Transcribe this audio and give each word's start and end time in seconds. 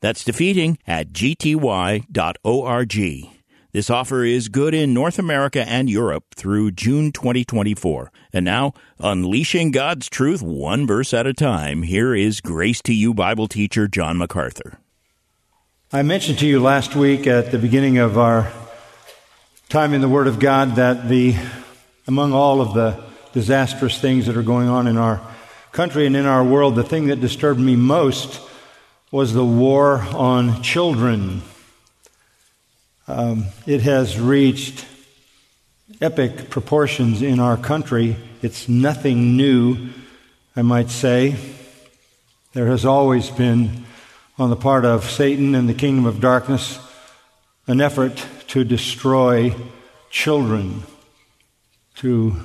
That's 0.00 0.24
defeating 0.24 0.78
at 0.86 1.12
gty.org. 1.12 2.06
This 3.72 3.88
offer 3.88 4.24
is 4.24 4.48
good 4.48 4.74
in 4.74 4.92
North 4.92 5.18
America 5.18 5.62
and 5.68 5.88
Europe 5.88 6.24
through 6.34 6.72
June 6.72 7.12
2024. 7.12 8.10
And 8.32 8.44
now, 8.44 8.72
unleashing 8.98 9.70
God's 9.70 10.08
truth 10.08 10.42
one 10.42 10.88
verse 10.88 11.14
at 11.14 11.28
a 11.28 11.32
time, 11.32 11.84
here 11.84 12.12
is 12.12 12.40
Grace 12.40 12.82
to 12.82 12.92
You 12.92 13.14
Bible 13.14 13.46
teacher 13.46 13.86
John 13.86 14.18
MacArthur. 14.18 14.80
I 15.92 16.02
mentioned 16.02 16.40
to 16.40 16.46
you 16.46 16.60
last 16.60 16.96
week 16.96 17.28
at 17.28 17.52
the 17.52 17.58
beginning 17.58 17.98
of 17.98 18.18
our 18.18 18.50
time 19.68 19.94
in 19.94 20.00
the 20.00 20.08
Word 20.08 20.26
of 20.26 20.40
God 20.40 20.74
that 20.74 21.08
the 21.08 21.36
among 22.08 22.32
all 22.32 22.60
of 22.60 22.74
the 22.74 23.00
disastrous 23.32 24.00
things 24.00 24.26
that 24.26 24.36
are 24.36 24.42
going 24.42 24.68
on 24.68 24.88
in 24.88 24.96
our 24.96 25.20
country 25.70 26.06
and 26.06 26.16
in 26.16 26.26
our 26.26 26.42
world, 26.42 26.74
the 26.74 26.82
thing 26.82 27.06
that 27.06 27.20
disturbed 27.20 27.60
me 27.60 27.76
most 27.76 28.40
was 29.12 29.34
the 29.34 29.44
war 29.44 30.02
on 30.12 30.62
children. 30.62 31.42
Um, 33.08 33.46
it 33.66 33.80
has 33.80 34.20
reached 34.20 34.86
epic 36.00 36.48
proportions 36.48 37.20
in 37.20 37.40
our 37.40 37.56
country. 37.56 38.16
It's 38.40 38.68
nothing 38.68 39.36
new, 39.36 39.88
I 40.54 40.62
might 40.62 40.90
say. 40.90 41.34
There 42.52 42.68
has 42.68 42.84
always 42.84 43.30
been, 43.30 43.84
on 44.38 44.48
the 44.48 44.56
part 44.56 44.84
of 44.84 45.10
Satan 45.10 45.56
and 45.56 45.68
the 45.68 45.74
kingdom 45.74 46.06
of 46.06 46.20
darkness, 46.20 46.78
an 47.66 47.80
effort 47.80 48.24
to 48.48 48.62
destroy 48.62 49.56
children, 50.08 50.84
to 51.96 52.36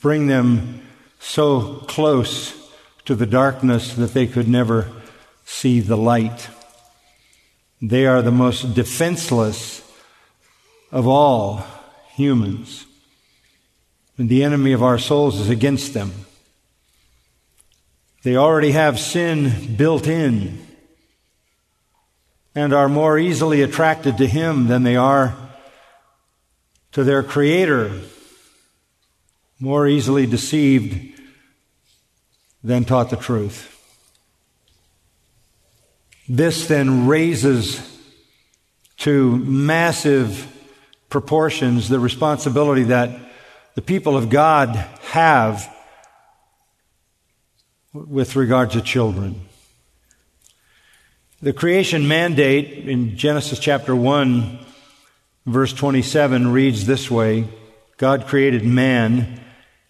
bring 0.00 0.28
them 0.28 0.80
so 1.20 1.74
close 1.88 2.54
to 3.04 3.14
the 3.14 3.26
darkness 3.26 3.94
that 3.94 4.14
they 4.14 4.26
could 4.26 4.48
never 4.48 4.90
see 5.44 5.80
the 5.80 5.96
light. 5.96 6.48
They 7.80 8.06
are 8.06 8.22
the 8.22 8.32
most 8.32 8.74
defenseless 8.74 9.82
of 10.90 11.06
all 11.06 11.64
humans. 12.14 12.86
And 14.16 14.28
the 14.28 14.44
enemy 14.44 14.72
of 14.72 14.82
our 14.82 14.98
souls 14.98 15.40
is 15.40 15.50
against 15.50 15.92
them. 15.92 16.12
They 18.22 18.36
already 18.36 18.72
have 18.72 18.98
sin 18.98 19.76
built 19.76 20.06
in 20.06 20.64
and 22.54 22.72
are 22.72 22.88
more 22.88 23.18
easily 23.18 23.62
attracted 23.62 24.16
to 24.18 24.26
him 24.26 24.68
than 24.68 24.84
they 24.84 24.96
are 24.96 25.36
to 26.92 27.02
their 27.02 27.22
creator, 27.22 28.00
more 29.58 29.88
easily 29.88 30.26
deceived 30.26 31.20
than 32.62 32.84
taught 32.84 33.10
the 33.10 33.16
truth. 33.16 33.73
This 36.28 36.66
then 36.68 37.06
raises 37.06 37.80
to 38.98 39.36
massive 39.36 40.50
proportions 41.10 41.88
the 41.88 41.98
responsibility 41.98 42.84
that 42.84 43.10
the 43.74 43.82
people 43.82 44.16
of 44.16 44.30
God 44.30 44.74
have 45.02 45.70
with 47.92 48.36
regard 48.36 48.70
to 48.72 48.80
children. 48.80 49.40
The 51.42 51.52
creation 51.52 52.08
mandate 52.08 52.88
in 52.88 53.16
Genesis 53.16 53.58
chapter 53.58 53.94
1, 53.94 54.58
verse 55.46 55.72
27 55.72 56.50
reads 56.52 56.86
this 56.86 57.10
way 57.10 57.48
God 57.96 58.26
created 58.26 58.64
man 58.64 59.40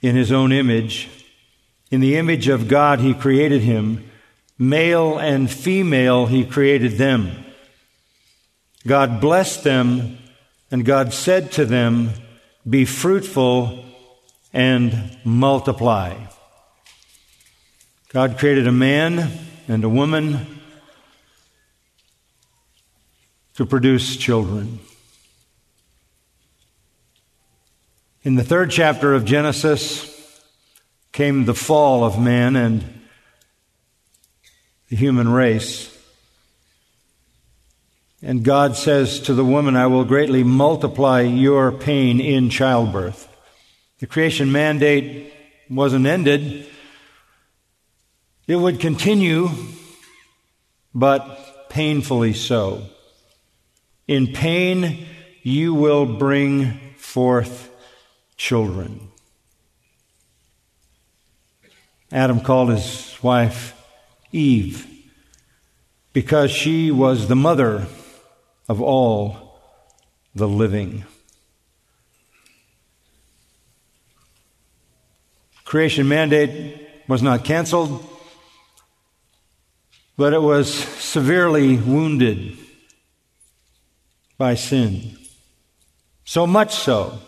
in 0.02 0.16
his 0.16 0.32
own 0.32 0.52
image. 0.52 1.08
In 1.90 2.00
the 2.00 2.16
image 2.16 2.48
of 2.48 2.68
God, 2.68 3.00
he 3.00 3.14
created 3.14 3.62
him. 3.62 4.10
Male 4.58 5.18
and 5.18 5.50
female, 5.50 6.26
he 6.26 6.44
created 6.44 6.92
them. 6.92 7.44
God 8.86 9.20
blessed 9.20 9.64
them, 9.64 10.18
and 10.70 10.84
God 10.84 11.12
said 11.12 11.52
to 11.52 11.64
them, 11.64 12.10
Be 12.68 12.84
fruitful 12.84 13.84
and 14.52 15.18
multiply. 15.24 16.16
God 18.08 18.38
created 18.38 18.68
a 18.68 18.72
man 18.72 19.30
and 19.66 19.82
a 19.82 19.88
woman 19.88 20.46
to 23.54 23.66
produce 23.66 24.16
children. 24.16 24.78
In 28.22 28.36
the 28.36 28.44
third 28.44 28.70
chapter 28.70 29.14
of 29.14 29.24
Genesis 29.24 30.10
came 31.12 31.44
the 31.44 31.54
fall 31.54 32.04
of 32.04 32.18
man 32.18 32.56
and 32.56 33.02
the 34.94 35.00
human 35.00 35.28
race. 35.28 35.90
And 38.22 38.44
God 38.44 38.76
says 38.76 39.18
to 39.22 39.34
the 39.34 39.44
woman, 39.44 39.74
I 39.74 39.88
will 39.88 40.04
greatly 40.04 40.44
multiply 40.44 41.22
your 41.22 41.72
pain 41.72 42.20
in 42.20 42.48
childbirth. 42.48 43.26
The 43.98 44.06
creation 44.06 44.52
mandate 44.52 45.32
wasn't 45.68 46.06
ended. 46.06 46.68
It 48.46 48.54
would 48.54 48.78
continue, 48.78 49.48
but 50.94 51.68
painfully 51.70 52.32
so. 52.32 52.84
In 54.06 54.28
pain, 54.28 55.06
you 55.42 55.74
will 55.74 56.06
bring 56.06 56.78
forth 56.98 57.68
children. 58.36 59.08
Adam 62.12 62.38
called 62.40 62.68
his 62.68 63.18
wife 63.20 63.73
Eve 64.34 64.90
because 66.12 66.50
she 66.50 66.90
was 66.90 67.28
the 67.28 67.36
mother 67.36 67.86
of 68.68 68.80
all 68.80 69.60
the 70.34 70.48
living. 70.48 71.04
Creation 75.64 76.08
mandate 76.08 76.88
was 77.08 77.22
not 77.22 77.44
canceled, 77.44 78.04
but 80.16 80.32
it 80.32 80.42
was 80.42 80.72
severely 80.72 81.76
wounded 81.76 82.56
by 84.38 84.54
sin. 84.54 85.16
So 86.24 86.46
much 86.46 86.74
so 86.74 87.18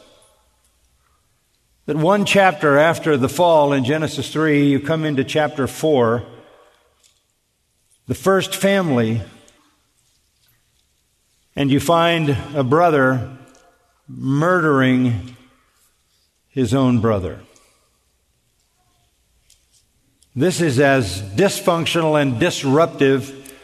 that 1.87 1.97
one 1.97 2.25
chapter 2.25 2.79
after 2.79 3.17
the 3.17 3.29
fall 3.29 3.73
in 3.73 3.85
Genesis 3.85 4.33
3, 4.33 4.69
you 4.69 4.81
come 4.81 5.05
into 5.05 5.25
chapter 5.25 5.67
4 5.67 6.25
the 8.07 8.15
first 8.15 8.55
family, 8.55 9.21
and 11.57 11.71
you 11.71 11.81
find 11.81 12.37
a 12.55 12.63
brother 12.63 13.37
murdering 14.09 15.37
his 16.49 16.73
own 16.73 17.01
brother. 17.01 17.41
This 20.37 20.61
is 20.61 20.79
as 20.79 21.23
dysfunctional 21.23 22.21
and 22.21 22.39
disruptive 22.39 23.55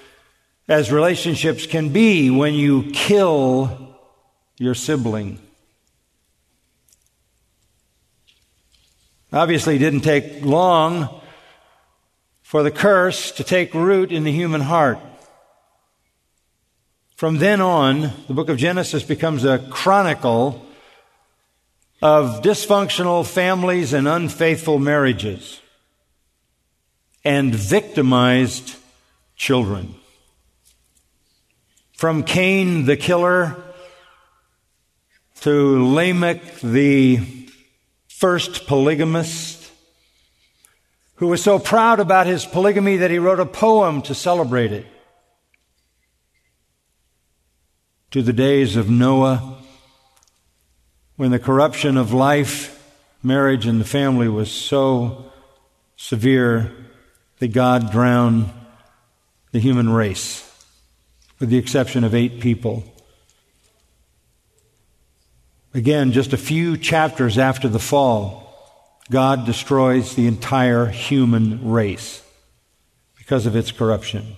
as 0.68 0.90
relationships 0.90 1.66
can 1.66 1.90
be 1.90 2.30
when 2.30 2.54
you 2.54 2.90
kill 2.92 3.96
your 4.58 4.74
sibling. 4.74 5.38
Obviously, 9.32 9.76
it 9.76 9.80
didn't 9.80 10.00
take 10.00 10.44
long 10.44 11.21
for 12.52 12.62
the 12.62 12.70
curse 12.70 13.30
to 13.30 13.42
take 13.42 13.72
root 13.72 14.12
in 14.12 14.24
the 14.24 14.30
human 14.30 14.60
heart. 14.60 14.98
From 17.16 17.38
then 17.38 17.62
on, 17.62 18.12
the 18.28 18.34
book 18.34 18.50
of 18.50 18.58
Genesis 18.58 19.02
becomes 19.02 19.42
a 19.42 19.58
chronicle 19.70 20.62
of 22.02 22.42
dysfunctional 22.42 23.26
families 23.26 23.94
and 23.94 24.06
unfaithful 24.06 24.78
marriages 24.78 25.62
and 27.24 27.54
victimized 27.54 28.76
children. 29.34 29.94
From 31.94 32.22
Cain 32.22 32.84
the 32.84 32.98
killer 32.98 33.56
to 35.40 35.86
Lamech 35.86 36.60
the 36.60 37.18
first 38.08 38.66
polygamist 38.66 39.61
who 41.22 41.28
was 41.28 41.40
so 41.40 41.56
proud 41.56 42.00
about 42.00 42.26
his 42.26 42.44
polygamy 42.44 42.96
that 42.96 43.12
he 43.12 43.16
wrote 43.16 43.38
a 43.38 43.46
poem 43.46 44.02
to 44.02 44.12
celebrate 44.12 44.72
it. 44.72 44.84
to 48.10 48.22
the 48.22 48.32
days 48.32 48.76
of 48.76 48.90
Noah, 48.90 49.56
when 51.16 51.30
the 51.30 51.38
corruption 51.38 51.96
of 51.96 52.12
life, 52.12 52.92
marriage, 53.22 53.66
and 53.66 53.80
the 53.80 53.86
family 53.86 54.28
was 54.28 54.50
so 54.50 55.32
severe 55.96 56.70
that 57.38 57.52
God 57.52 57.90
drowned 57.90 58.50
the 59.52 59.60
human 59.60 59.88
race, 59.88 60.42
with 61.38 61.48
the 61.48 61.56
exception 61.56 62.04
of 62.04 62.14
eight 62.14 62.40
people. 62.40 62.84
Again, 65.72 66.12
just 66.12 66.34
a 66.34 66.36
few 66.36 66.76
chapters 66.76 67.38
after 67.38 67.68
the 67.68 67.78
fall, 67.78 68.41
God 69.10 69.46
destroys 69.46 70.14
the 70.14 70.26
entire 70.26 70.86
human 70.86 71.70
race 71.70 72.22
because 73.16 73.46
of 73.46 73.56
its 73.56 73.72
corruption. 73.72 74.36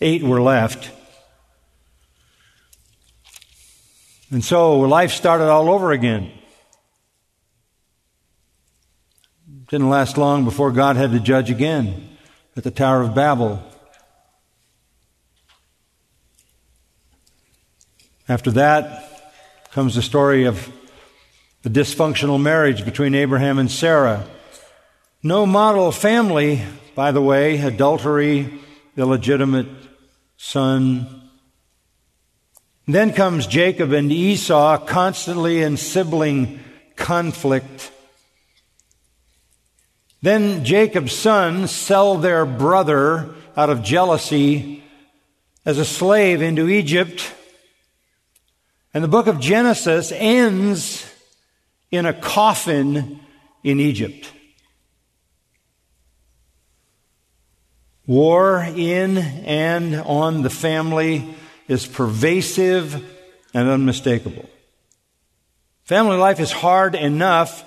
Eight 0.00 0.22
were 0.22 0.40
left. 0.40 0.90
And 4.30 4.44
so 4.44 4.80
life 4.80 5.12
started 5.12 5.48
all 5.48 5.68
over 5.70 5.92
again. 5.92 6.30
Didn't 9.68 9.88
last 9.88 10.16
long 10.16 10.44
before 10.44 10.70
God 10.70 10.96
had 10.96 11.12
to 11.12 11.20
judge 11.20 11.50
again 11.50 12.16
at 12.56 12.64
the 12.64 12.70
Tower 12.70 13.02
of 13.02 13.14
Babel. 13.14 13.62
After 18.28 18.50
that 18.52 19.06
comes 19.72 19.94
the 19.94 20.02
story 20.02 20.44
of 20.44 20.68
the 21.66 21.80
dysfunctional 21.80 22.40
marriage 22.40 22.84
between 22.84 23.12
Abraham 23.12 23.58
and 23.58 23.68
Sarah. 23.68 24.24
No 25.20 25.44
model 25.44 25.90
family, 25.90 26.62
by 26.94 27.10
the 27.10 27.20
way, 27.20 27.58
adultery, 27.58 28.60
illegitimate 28.96 29.66
son. 30.36 31.28
Then 32.86 33.12
comes 33.12 33.48
Jacob 33.48 33.90
and 33.90 34.12
Esau, 34.12 34.78
constantly 34.86 35.60
in 35.60 35.76
sibling 35.76 36.60
conflict. 36.94 37.90
Then 40.22 40.64
Jacob's 40.64 41.16
sons 41.16 41.72
sell 41.72 42.16
their 42.16 42.46
brother 42.46 43.34
out 43.56 43.70
of 43.70 43.82
jealousy 43.82 44.84
as 45.64 45.78
a 45.78 45.84
slave 45.84 46.42
into 46.42 46.68
Egypt. 46.68 47.34
And 48.94 49.02
the 49.02 49.08
book 49.08 49.26
of 49.26 49.40
Genesis 49.40 50.12
ends 50.12 51.12
in 51.90 52.06
a 52.06 52.12
coffin 52.12 53.20
in 53.62 53.80
Egypt. 53.80 54.32
War 58.06 58.64
in 58.76 59.18
and 59.18 59.96
on 59.96 60.42
the 60.42 60.50
family 60.50 61.34
is 61.66 61.86
pervasive 61.86 62.94
and 63.52 63.68
unmistakable. 63.68 64.48
Family 65.84 66.16
life 66.16 66.40
is 66.40 66.52
hard 66.52 66.94
enough 66.94 67.64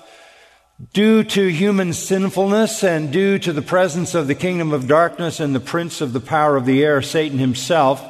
due 0.92 1.22
to 1.24 1.46
human 1.48 1.92
sinfulness 1.92 2.82
and 2.82 3.12
due 3.12 3.38
to 3.38 3.52
the 3.52 3.62
presence 3.62 4.14
of 4.14 4.26
the 4.26 4.34
kingdom 4.34 4.72
of 4.72 4.88
darkness 4.88 5.40
and 5.40 5.54
the 5.54 5.60
prince 5.60 6.00
of 6.00 6.12
the 6.12 6.20
power 6.20 6.56
of 6.56 6.64
the 6.64 6.82
air, 6.82 7.02
Satan 7.02 7.38
himself. 7.38 8.02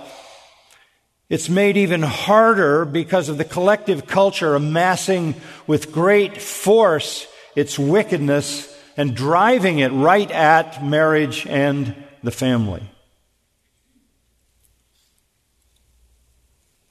It's 1.30 1.48
made 1.48 1.76
even 1.76 2.02
harder 2.02 2.84
because 2.84 3.28
of 3.28 3.38
the 3.38 3.44
collective 3.44 4.08
culture 4.08 4.56
amassing 4.56 5.36
with 5.68 5.92
great 5.92 6.42
force 6.42 7.26
its 7.54 7.78
wickedness 7.78 8.76
and 8.96 9.14
driving 9.14 9.78
it 9.78 9.92
right 9.92 10.30
at 10.30 10.84
marriage 10.84 11.46
and 11.46 11.94
the 12.24 12.32
family. 12.32 12.82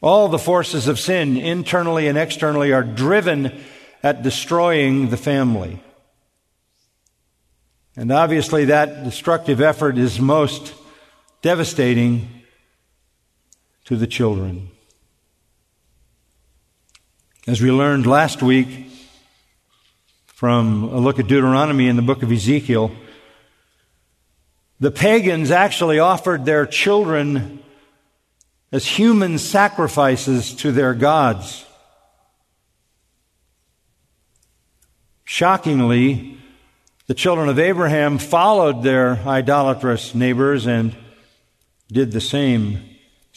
All 0.02 0.30
the 0.30 0.40
forces 0.40 0.88
of 0.88 1.00
sin, 1.00 1.36
internally 1.36 2.08
and 2.08 2.18
externally, 2.18 2.72
are 2.72 2.84
driven 2.84 3.62
at 4.02 4.24
destroying 4.24 5.10
the 5.10 5.18
family. 5.18 5.84
And 7.98 8.10
obviously, 8.10 8.66
that 8.66 9.04
destructive 9.04 9.60
effort 9.60 9.98
is 9.98 10.18
most 10.18 10.74
devastating 11.42 12.39
to 13.90 13.96
the 13.96 14.06
children. 14.06 14.70
As 17.48 17.60
we 17.60 17.72
learned 17.72 18.06
last 18.06 18.44
week 18.44 18.88
from 20.28 20.84
a 20.84 21.00
look 21.00 21.18
at 21.18 21.26
Deuteronomy 21.26 21.88
in 21.88 21.96
the 21.96 22.04
book 22.04 22.22
of 22.22 22.32
Ezekiel, 22.32 22.92
the 24.80 24.92
pagans 24.92 25.50
actually 25.50 25.98
offered 25.98 26.46
their 26.46 26.68
children 26.68 27.64
as 28.72 28.86
human 28.86 29.40
sacrifices 29.40 30.54
to 30.54 30.72
their 30.72 30.94
gods. 30.94 31.66
Shockingly, 35.24 36.38
the 37.08 37.16
children 37.16 37.50
of 37.50 37.58
Abraham 37.58 38.20
followed 38.20 38.84
their 38.84 39.14
idolatrous 39.26 40.14
neighbors 40.14 40.68
and 40.68 40.96
did 41.92 42.12
the 42.12 42.22
same, 42.22 42.89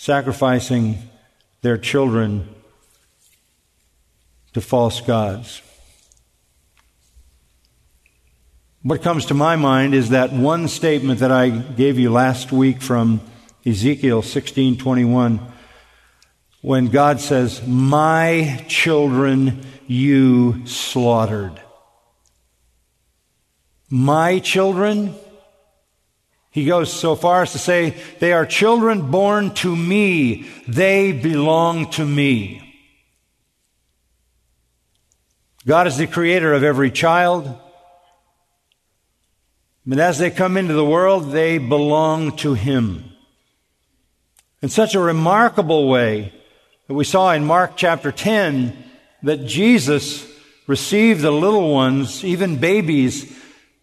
sacrificing 0.02 0.99
their 1.60 1.78
children 1.78 2.52
to 4.52 4.60
false 4.60 5.00
gods. 5.00 5.62
What 8.82 9.00
comes 9.00 9.26
to 9.26 9.34
my 9.34 9.54
mind 9.54 9.94
is 9.94 10.08
that 10.10 10.32
one 10.32 10.66
statement 10.66 11.20
that 11.20 11.31
I 11.31 11.50
gave 11.50 12.00
you 12.00 12.10
last 12.10 12.50
week 12.50 12.82
from 12.82 13.20
Ezekiel 13.64 14.22
16:21 14.22 15.38
when 16.62 16.88
God 16.88 17.20
says, 17.20 17.64
"My 17.64 18.64
children 18.66 19.64
you 19.87 20.66
slaughtered." 20.66 21.60
My 23.88 24.40
children 24.40 25.14
he 26.52 26.66
goes 26.66 26.93
so 26.93 27.16
far 27.16 27.43
as 27.43 27.52
to 27.52 27.58
say, 27.58 27.96
they 28.20 28.34
are 28.34 28.44
children 28.44 29.10
born 29.10 29.54
to 29.54 29.75
me. 29.75 30.46
They 30.69 31.12
belong 31.12 31.90
to 31.93 32.04
me. 32.04 32.58
God 35.66 35.87
is 35.87 35.96
the 35.96 36.06
creator 36.06 36.52
of 36.52 36.62
every 36.62 36.90
child. 36.90 37.58
But 39.87 39.99
as 39.99 40.19
they 40.19 40.31
come 40.31 40.58
into 40.58 40.75
the 40.75 40.84
world, 40.84 41.31
they 41.31 41.56
belong 41.56 42.37
to 42.38 42.52
Him. 42.52 43.10
In 44.60 44.69
such 44.69 44.94
a 44.94 45.00
remarkable 45.00 45.88
way 45.88 46.34
that 46.87 46.94
we 46.94 47.05
saw 47.05 47.32
in 47.32 47.46
Mark 47.46 47.78
chapter 47.78 48.12
10 48.12 48.76
that 49.22 49.46
Jesus 49.46 50.31
received 50.67 51.22
the 51.22 51.31
little 51.31 51.72
ones, 51.72 52.22
even 52.22 52.58
babies, 52.58 53.38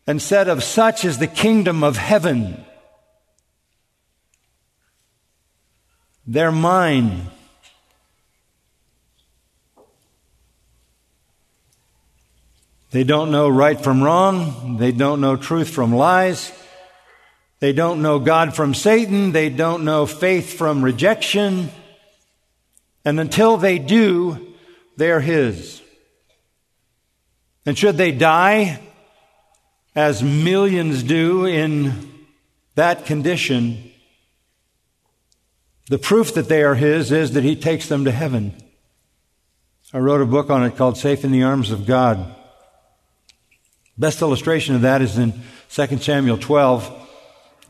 and 0.05 0.21
said, 0.21 0.47
Of 0.47 0.63
such 0.63 1.05
is 1.05 1.17
the 1.17 1.27
kingdom 1.27 1.83
of 1.83 1.97
heaven. 1.97 2.65
They're 6.31 6.51
mine. 6.51 7.25
They 12.91 13.03
don't 13.03 13.31
know 13.31 13.49
right 13.49 13.81
from 13.81 14.03
wrong. 14.03 14.77
They 14.77 14.91
don't 14.91 15.21
know 15.21 15.37
truth 15.37 15.71
from 15.71 15.91
lies. 15.95 16.51
They 17.59 17.73
don't 17.73 18.03
know 18.03 18.19
God 18.19 18.55
from 18.55 18.75
Satan. 18.75 19.31
They 19.31 19.49
don't 19.49 19.83
know 19.83 20.05
faith 20.05 20.53
from 20.53 20.85
rejection. 20.85 21.71
And 23.03 23.19
until 23.19 23.57
they 23.57 23.79
do, 23.79 24.53
they're 24.97 25.21
His. 25.21 25.81
And 27.65 27.75
should 27.75 27.97
they 27.97 28.11
die, 28.11 28.79
as 29.95 30.21
millions 30.21 31.01
do 31.01 31.47
in 31.47 32.27
that 32.75 33.07
condition, 33.07 33.91
the 35.89 35.97
proof 35.97 36.33
that 36.35 36.47
they 36.47 36.63
are 36.63 36.75
His 36.75 37.11
is 37.11 37.33
that 37.33 37.43
He 37.43 37.55
takes 37.55 37.89
them 37.89 38.05
to 38.05 38.11
heaven. 38.11 38.53
I 39.91 39.97
wrote 39.97 40.21
a 40.21 40.25
book 40.25 40.49
on 40.49 40.63
it 40.63 40.77
called 40.77 40.97
Safe 40.97 41.25
in 41.25 41.31
the 41.31 41.43
Arms 41.43 41.71
of 41.71 41.87
God. 41.87 42.35
Best 43.97 44.21
illustration 44.21 44.75
of 44.75 44.81
that 44.81 45.01
is 45.01 45.17
in 45.17 45.33
2 45.71 45.97
Samuel 45.97 46.37
12. 46.37 46.95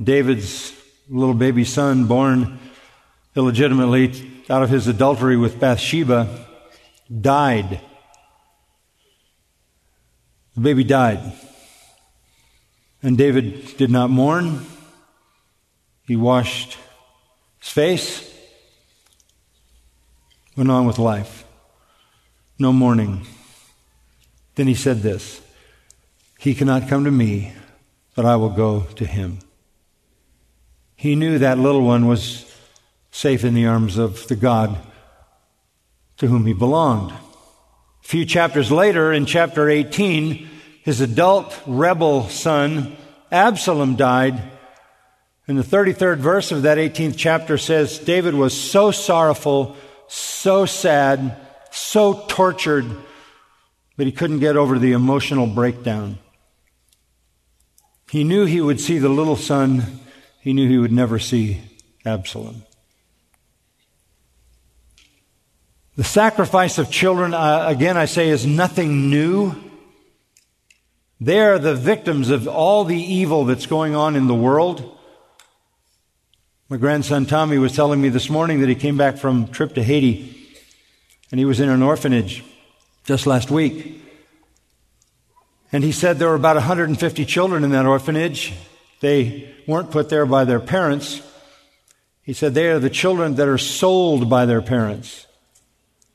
David's 0.03 0.73
little 1.09 1.33
baby 1.33 1.63
son, 1.63 2.05
born 2.05 2.59
illegitimately 3.35 4.29
out 4.49 4.63
of 4.63 4.69
his 4.69 4.87
adultery 4.87 5.37
with 5.37 5.59
Bathsheba, 5.59 6.45
died. 7.21 7.81
The 10.55 10.61
baby 10.61 10.83
died. 10.83 11.33
And 13.01 13.17
David 13.17 13.77
did 13.77 13.89
not 13.89 14.09
mourn. 14.09 14.65
He 16.05 16.17
washed 16.17 16.77
face, 17.71 18.33
went 20.55 20.71
on 20.71 20.85
with 20.85 20.99
life. 20.99 21.45
No 22.57 22.73
mourning. 22.73 23.25
Then 24.55 24.67
he 24.67 24.75
said 24.75 25.01
this 25.01 25.41
he 26.39 26.55
cannot 26.55 26.87
come 26.87 27.03
to 27.03 27.11
me, 27.11 27.53
but 28.15 28.25
I 28.25 28.37
will 28.37 28.49
go 28.49 28.81
to 28.95 29.05
him. 29.05 29.39
He 30.95 31.15
knew 31.15 31.37
that 31.39 31.57
little 31.57 31.83
one 31.83 32.07
was 32.07 32.45
safe 33.11 33.43
in 33.43 33.53
the 33.53 33.65
arms 33.65 33.97
of 33.97 34.27
the 34.27 34.35
God 34.35 34.77
to 36.17 36.27
whom 36.27 36.45
he 36.45 36.53
belonged. 36.53 37.11
A 37.11 38.07
few 38.07 38.25
chapters 38.25 38.71
later, 38.71 39.11
in 39.13 39.25
chapter 39.25 39.69
18, 39.69 40.49
his 40.83 41.01
adult 41.01 41.57
rebel 41.65 42.27
son, 42.29 42.97
Absalom, 43.31 43.95
died. 43.95 44.41
And 45.49 45.57
the 45.57 45.63
33rd 45.63 46.17
verse 46.17 46.51
of 46.51 46.61
that 46.61 46.77
18th 46.77 47.15
chapter 47.17 47.57
says 47.57 47.97
David 47.97 48.35
was 48.35 48.55
so 48.55 48.91
sorrowful, 48.91 49.75
so 50.07 50.67
sad, 50.67 51.35
so 51.71 52.23
tortured 52.27 52.85
that 53.97 54.05
he 54.05 54.11
couldn't 54.11 54.41
get 54.41 54.55
over 54.55 54.77
the 54.77 54.91
emotional 54.91 55.47
breakdown. 55.47 56.19
He 58.11 58.23
knew 58.23 58.45
he 58.45 58.61
would 58.61 58.79
see 58.79 58.99
the 58.99 59.09
little 59.09 59.35
son, 59.35 60.01
he 60.39 60.53
knew 60.53 60.69
he 60.69 60.77
would 60.77 60.91
never 60.91 61.17
see 61.17 61.61
Absalom. 62.05 62.61
The 65.95 66.03
sacrifice 66.03 66.77
of 66.77 66.91
children, 66.91 67.33
uh, 67.33 67.65
again, 67.67 67.97
I 67.97 68.05
say, 68.05 68.29
is 68.29 68.45
nothing 68.45 69.09
new. 69.09 69.55
They 71.19 71.39
are 71.39 71.57
the 71.57 71.73
victims 71.73 72.29
of 72.29 72.47
all 72.47 72.83
the 72.83 73.01
evil 73.01 73.45
that's 73.45 73.65
going 73.65 73.95
on 73.95 74.15
in 74.15 74.27
the 74.27 74.35
world. 74.35 74.97
My 76.71 76.77
grandson 76.77 77.25
Tommy 77.25 77.57
was 77.57 77.75
telling 77.75 77.99
me 77.99 78.09
this 78.09 78.29
morning 78.29 78.59
that 78.59 78.69
he 78.69 78.75
came 78.75 78.95
back 78.95 79.17
from 79.17 79.45
a 79.45 79.47
trip 79.47 79.73
to 79.73 79.81
Haiti 79.81 80.35
and 81.31 81.39
he 81.39 81.45
was 81.45 81.59
in 81.59 81.67
an 81.67 81.81
orphanage 81.81 82.43
just 83.05 83.25
last 83.25 83.49
week. 83.49 84.03
And 85.71 85.83
he 85.83 85.91
said 85.91 86.19
there 86.19 86.27
were 86.27 86.35
about 86.35 86.57
150 86.57 87.25
children 87.25 87.63
in 87.63 87.71
that 87.71 87.87
orphanage. 87.87 88.53
They 88.99 89.51
weren't 89.65 89.89
put 89.89 90.09
there 90.09 90.27
by 90.27 90.45
their 90.45 90.59
parents. 90.59 91.23
He 92.21 92.33
said 92.33 92.53
they 92.53 92.67
are 92.67 92.77
the 92.77 92.91
children 92.91 93.33
that 93.35 93.47
are 93.47 93.57
sold 93.57 94.29
by 94.29 94.45
their 94.45 94.61
parents 94.61 95.25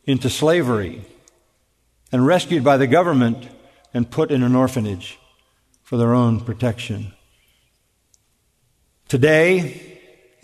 into 0.04 0.30
slavery 0.30 1.04
and 2.12 2.24
rescued 2.24 2.62
by 2.62 2.76
the 2.76 2.86
government 2.86 3.48
and 3.92 4.08
put 4.08 4.30
in 4.30 4.44
an 4.44 4.54
orphanage 4.54 5.18
for 5.82 5.96
their 5.96 6.14
own 6.14 6.38
protection. 6.38 7.12
Today, 9.08 9.93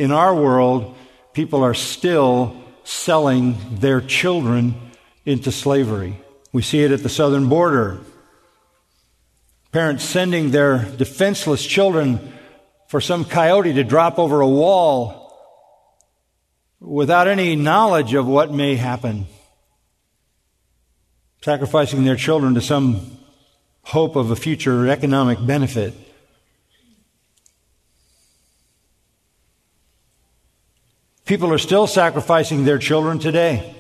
in 0.01 0.13
our 0.13 0.35
world, 0.35 0.97
people 1.35 1.63
are 1.63 1.75
still 1.75 2.57
selling 2.85 3.55
their 3.71 4.01
children 4.01 4.75
into 5.27 5.53
slavery. 5.53 6.19
We 6.55 6.63
see 6.63 6.83
it 6.83 6.91
at 6.91 7.03
the 7.03 7.11
southern 7.11 7.51
border. 7.51 8.01
Parents 9.73 10.03
sending 10.03 10.53
their 10.53 10.79
defenseless 10.97 11.67
children 11.67 12.33
for 12.89 13.03
some 13.03 13.27
coyote 13.27 13.75
to 13.75 13.85
drop 13.85 14.19
over 14.19 14.41
a 14.41 14.49
wall 14.49 15.37
without 16.81 17.29
any 17.29 17.55
knowledge 17.55 18.15
of 18.15 18.27
what 18.27 18.51
may 18.51 18.77
happen 18.77 19.27
sacrificing 21.43 22.05
their 22.05 22.17
children 22.17 22.55
to 22.55 22.63
some 22.63 23.19
hope 23.83 24.17
of 24.17 24.31
a 24.31 24.37
future 24.37 24.89
economic 24.89 25.45
benefit. 25.47 25.93
People 31.31 31.53
are 31.53 31.59
still 31.59 31.87
sacrificing 31.87 32.65
their 32.65 32.79
children 32.79 33.21
today. 33.21 33.73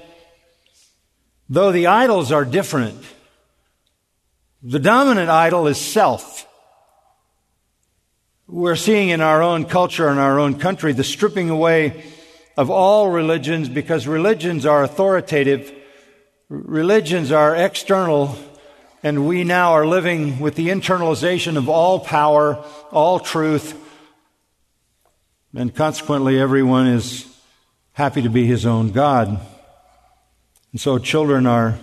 Though 1.48 1.72
the 1.72 1.88
idols 1.88 2.30
are 2.30 2.44
different, 2.44 3.02
the 4.62 4.78
dominant 4.78 5.30
idol 5.30 5.66
is 5.66 5.76
self. 5.76 6.46
We're 8.46 8.76
seeing 8.76 9.08
in 9.08 9.20
our 9.20 9.42
own 9.42 9.64
culture 9.64 10.06
and 10.06 10.20
our 10.20 10.38
own 10.38 10.60
country 10.60 10.92
the 10.92 11.02
stripping 11.02 11.50
away 11.50 12.04
of 12.56 12.70
all 12.70 13.10
religions 13.10 13.68
because 13.68 14.06
religions 14.06 14.64
are 14.64 14.84
authoritative 14.84 15.74
Religions 16.48 17.30
are 17.30 17.54
external, 17.54 18.36
and 19.04 19.28
we 19.28 19.44
now 19.44 19.70
are 19.72 19.86
living 19.86 20.40
with 20.40 20.56
the 20.56 20.66
internalization 20.68 21.56
of 21.56 21.68
all 21.68 22.00
power, 22.00 22.64
all 22.90 23.20
truth, 23.20 23.76
and 25.54 25.72
consequently, 25.74 26.40
everyone 26.40 26.88
is 26.88 27.29
happy 27.92 28.22
to 28.22 28.30
be 28.30 28.46
his 28.46 28.66
own 28.66 28.90
God. 28.90 29.40
And 30.72 30.80
so, 30.80 30.98
children 30.98 31.46
are 31.46 31.78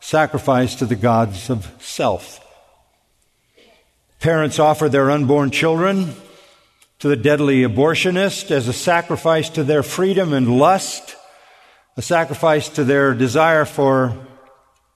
sacrificed 0.00 0.80
to 0.80 0.86
the 0.86 0.96
gods 0.96 1.50
of 1.50 1.70
self. 1.80 2.40
Parents 4.20 4.58
offer 4.58 4.88
their 4.88 5.10
unborn 5.10 5.50
children 5.50 6.14
to 6.98 7.08
the 7.08 7.16
deadly 7.16 7.62
abortionist 7.62 8.50
as 8.50 8.68
a 8.68 8.72
sacrifice 8.72 9.48
to 9.50 9.64
their 9.64 9.82
freedom 9.82 10.32
and 10.32 10.58
lust 10.58 11.16
a 11.96 12.02
sacrifice 12.02 12.68
to 12.70 12.84
their 12.84 13.14
desire 13.14 13.64
for 13.64 14.16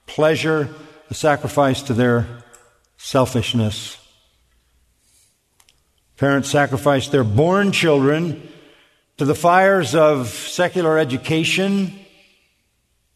pleasure, 0.06 0.68
a 1.10 1.14
sacrifice 1.14 1.82
to 1.82 1.94
their 1.94 2.26
selfishness. 2.96 3.96
Parents 6.16 6.50
sacrifice 6.50 7.08
their 7.08 7.22
born 7.22 7.70
children 7.70 8.48
to 9.18 9.24
the 9.24 9.34
fires 9.34 9.96
of 9.96 10.28
secular 10.28 10.96
education 10.96 11.98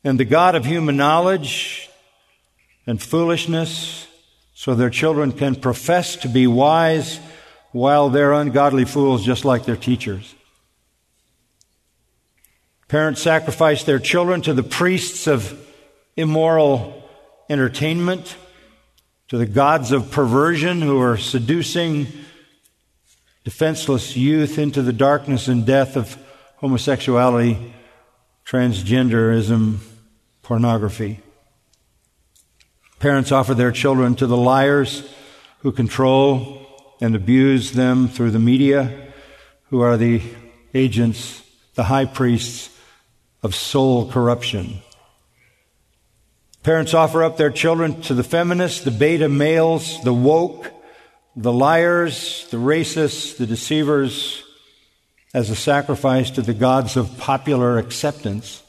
and 0.03 0.19
the 0.19 0.25
God 0.25 0.57
of 0.57 0.65
human 0.65 0.97
knowledge 0.97 1.89
and 2.87 3.01
foolishness 3.01 4.09
so 4.53 4.75
their 4.75 4.91
children 4.91 5.31
can 5.31 5.55
profess 5.55 6.17
to 6.17 6.29
be 6.29 6.47
wise 6.49 7.21
while 7.71 8.11
they're 8.11 8.33
ungodly 8.33 8.85
fools 8.85 9.25
just 9.25 9.45
like 9.45 9.65
their 9.65 9.77
teachers. 9.77 10.35
Parents 12.89 13.23
sacrifice 13.23 13.85
their 13.85 14.01
children 14.01 14.43
to 14.43 14.53
the 14.53 14.63
priests 14.65 15.29
of 15.29 15.57
immoral 16.17 17.09
entertainment, 17.49 18.37
to 19.29 19.39
the 19.39 19.47
gods 19.47 19.93
of 19.93 20.11
perversion 20.11 20.83
who 20.83 21.01
are 21.01 21.17
seducing 21.17 22.09
defenseless 23.45 24.17
youth 24.17 24.59
into 24.59 24.83
the 24.83 24.93
darkness 24.93 25.49
and 25.49 25.67
death 25.67 25.97
of 25.97 26.17
homosexuality, 26.57 27.73
transgenderism, 28.45 29.79
pornography. 30.43 31.21
Parents 32.99 33.33
offer 33.33 33.55
their 33.55 33.73
children 33.73 34.15
to 34.17 34.27
the 34.27 34.37
liars 34.37 35.09
who 35.61 35.73
control 35.73 36.67
and 37.01 37.17
abuse 37.17 37.73
them 37.73 38.07
through 38.07 38.31
the 38.31 38.39
media, 38.39 39.13
who 39.71 39.81
are 39.81 39.97
the 39.97 40.23
agents, 40.73 41.43
the 41.75 41.85
high 41.85 42.05
priests 42.05 42.71
of 43.43 43.55
soul 43.55 44.09
corruption. 44.09 44.79
Parents 46.63 46.95
offer 46.95 47.25
up 47.25 47.37
their 47.37 47.51
children 47.51 48.01
to 48.03 48.15
the 48.15 48.23
feminists, 48.23 48.85
the 48.85 48.93
beta 48.93 49.29
males, 49.29 50.01
the 50.05 50.15
woke, 50.15 50.71
the 51.35 51.53
liars, 51.53 52.47
the 52.51 52.59
racists, 52.59 53.37
the 53.37 53.47
deceivers, 53.47 54.43
as 55.35 55.49
a 55.49 55.57
sacrifice 55.57 56.31
to 56.31 56.43
the 56.43 56.55
gods 56.55 56.97
of 56.97 57.17
popular 57.19 57.79
acceptance. 57.79 58.62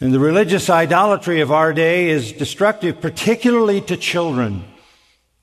And 0.00 0.12
the 0.12 0.20
religious 0.20 0.70
idolatry 0.70 1.40
of 1.40 1.52
our 1.52 1.72
day 1.72 2.08
is 2.08 2.32
destructive, 2.32 3.00
particularly 3.00 3.80
to 3.82 3.96
children, 3.96 4.64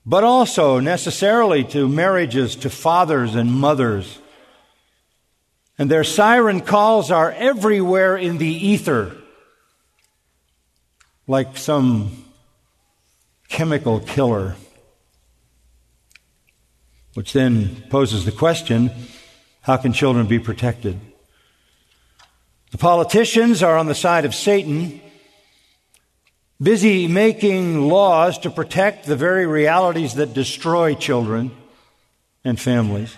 but 0.04 0.24
also 0.24 0.80
necessarily 0.80 1.64
to 1.64 1.88
marriages, 1.88 2.56
to 2.56 2.70
fathers 2.70 3.34
and 3.34 3.52
mothers. 3.52 4.18
And 5.78 5.90
their 5.90 6.04
siren 6.04 6.60
calls 6.60 7.10
are 7.10 7.32
everywhere 7.32 8.16
in 8.16 8.38
the 8.38 8.46
ether, 8.46 9.16
like 11.26 11.56
some 11.56 12.24
chemical 13.52 14.00
killer. 14.00 14.56
Which 17.14 17.32
then 17.32 17.84
poses 17.90 18.24
the 18.24 18.32
question 18.32 18.90
how 19.60 19.76
can 19.76 19.92
children 19.92 20.26
be 20.26 20.40
protected? 20.40 20.98
The 22.72 22.78
politicians 22.78 23.62
are 23.62 23.76
on 23.76 23.86
the 23.86 23.94
side 23.94 24.24
of 24.24 24.34
Satan, 24.34 25.00
busy 26.60 27.06
making 27.06 27.88
laws 27.88 28.38
to 28.38 28.50
protect 28.50 29.04
the 29.04 29.14
very 29.14 29.46
realities 29.46 30.14
that 30.14 30.32
destroy 30.32 30.94
children 30.94 31.52
and 32.44 32.58
families. 32.58 33.14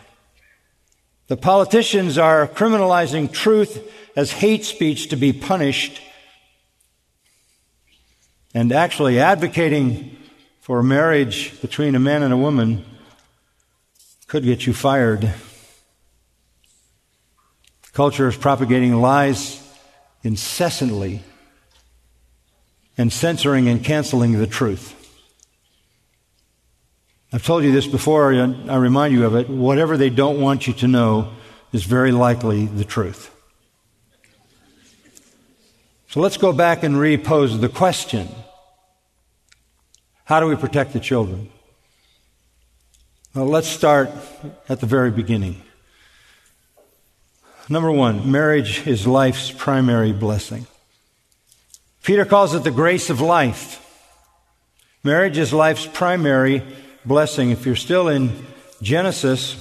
The 1.29 1.37
politicians 1.37 2.19
are 2.19 2.49
criminalizing 2.49 3.33
truth 3.33 3.91
as 4.17 4.33
hate 4.33 4.64
speech 4.64 5.09
to 5.09 5.17
be 5.17 5.33
punished 5.33 6.03
and 8.53 8.73
actually 8.73 9.19
advocating 9.19 10.17
for 10.64 10.78
a 10.78 10.83
marriage 10.83 11.61
between 11.61 11.94
a 11.94 11.99
man 11.99 12.23
and 12.23 12.33
a 12.33 12.37
woman 12.38 12.83
could 14.28 14.42
get 14.44 14.66
you 14.66 14.73
fired. 14.73 15.35
Culture 17.92 18.28
is 18.28 18.37
propagating 18.38 18.94
lies 18.94 19.62
incessantly 20.23 21.23
and 22.97 23.12
censoring 23.12 23.68
and 23.68 23.85
canceling 23.85 24.33
the 24.38 24.47
truth. 24.47 24.94
I've 27.30 27.44
told 27.44 27.62
you 27.62 27.71
this 27.71 27.87
before, 27.87 28.33
and 28.33 28.71
I 28.71 28.76
remind 28.76 29.12
you 29.12 29.26
of 29.26 29.35
it. 29.35 29.50
Whatever 29.50 29.99
they 29.99 30.09
don't 30.09 30.40
want 30.40 30.66
you 30.66 30.73
to 30.73 30.88
know 30.88 31.35
is 31.75 31.85
very 31.85 32.11
likely 32.11 32.64
the 32.64 32.87
truth. 32.87 33.30
So 36.09 36.21
let's 36.21 36.38
go 36.38 36.54
back 36.54 36.83
and 36.83 36.99
repose 36.99 37.61
the 37.61 37.68
question 37.68 38.30
How 40.25 40.40
do 40.40 40.47
we 40.47 40.57
protect 40.57 40.93
the 40.93 41.00
children? 41.00 41.50
Well, 43.35 43.47
let's 43.47 43.69
start 43.69 44.11
at 44.69 44.81
the 44.81 44.87
very 44.87 45.11
beginning. 45.11 45.62
Number 47.69 47.90
one, 47.90 48.31
marriage 48.31 48.87
is 48.87 49.07
life's 49.07 49.50
primary 49.50 50.12
blessing. 50.12 50.66
Peter 52.02 52.25
calls 52.25 52.54
it 52.54 52.64
the 52.64 52.71
grace 52.71 53.11
of 53.11 53.21
life. 53.21 53.81
Marriage 55.02 55.38
is 55.38 55.52
life's 55.52 55.87
primary 55.87 56.62
blessing. 57.04 57.50
If 57.50 57.66
you're 57.66 57.76
still 57.76 58.09
in 58.09 58.47
Genesis, 58.83 59.57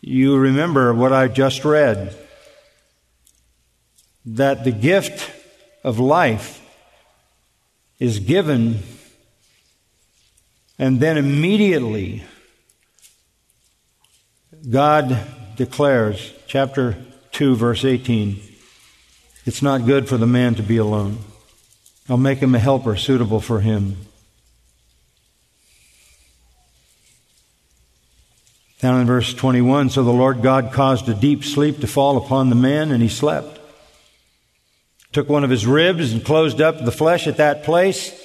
you 0.00 0.36
remember 0.36 0.92
what 0.92 1.12
I 1.12 1.28
just 1.28 1.64
read 1.64 2.16
that 4.24 4.64
the 4.64 4.72
gift 4.72 5.30
of 5.84 5.98
life 5.98 6.61
is 8.02 8.18
given, 8.18 8.80
and 10.76 10.98
then 10.98 11.16
immediately 11.16 12.20
God 14.68 15.16
declares, 15.54 16.34
chapter 16.48 16.96
2, 17.30 17.54
verse 17.54 17.84
18, 17.84 18.42
it's 19.46 19.62
not 19.62 19.86
good 19.86 20.08
for 20.08 20.16
the 20.16 20.26
man 20.26 20.56
to 20.56 20.64
be 20.64 20.78
alone. 20.78 21.18
I'll 22.08 22.16
make 22.16 22.40
him 22.40 22.56
a 22.56 22.58
helper 22.58 22.96
suitable 22.96 23.40
for 23.40 23.60
him. 23.60 23.96
Down 28.80 29.00
in 29.00 29.06
verse 29.06 29.32
21, 29.32 29.90
so 29.90 30.02
the 30.02 30.10
Lord 30.10 30.42
God 30.42 30.72
caused 30.72 31.08
a 31.08 31.14
deep 31.14 31.44
sleep 31.44 31.78
to 31.82 31.86
fall 31.86 32.16
upon 32.16 32.48
the 32.48 32.56
man, 32.56 32.90
and 32.90 33.00
he 33.00 33.08
slept. 33.08 33.60
Took 35.12 35.28
one 35.28 35.44
of 35.44 35.50
his 35.50 35.66
ribs 35.66 36.12
and 36.12 36.24
closed 36.24 36.60
up 36.60 36.82
the 36.82 36.90
flesh 36.90 37.26
at 37.26 37.36
that 37.36 37.64
place. 37.64 38.18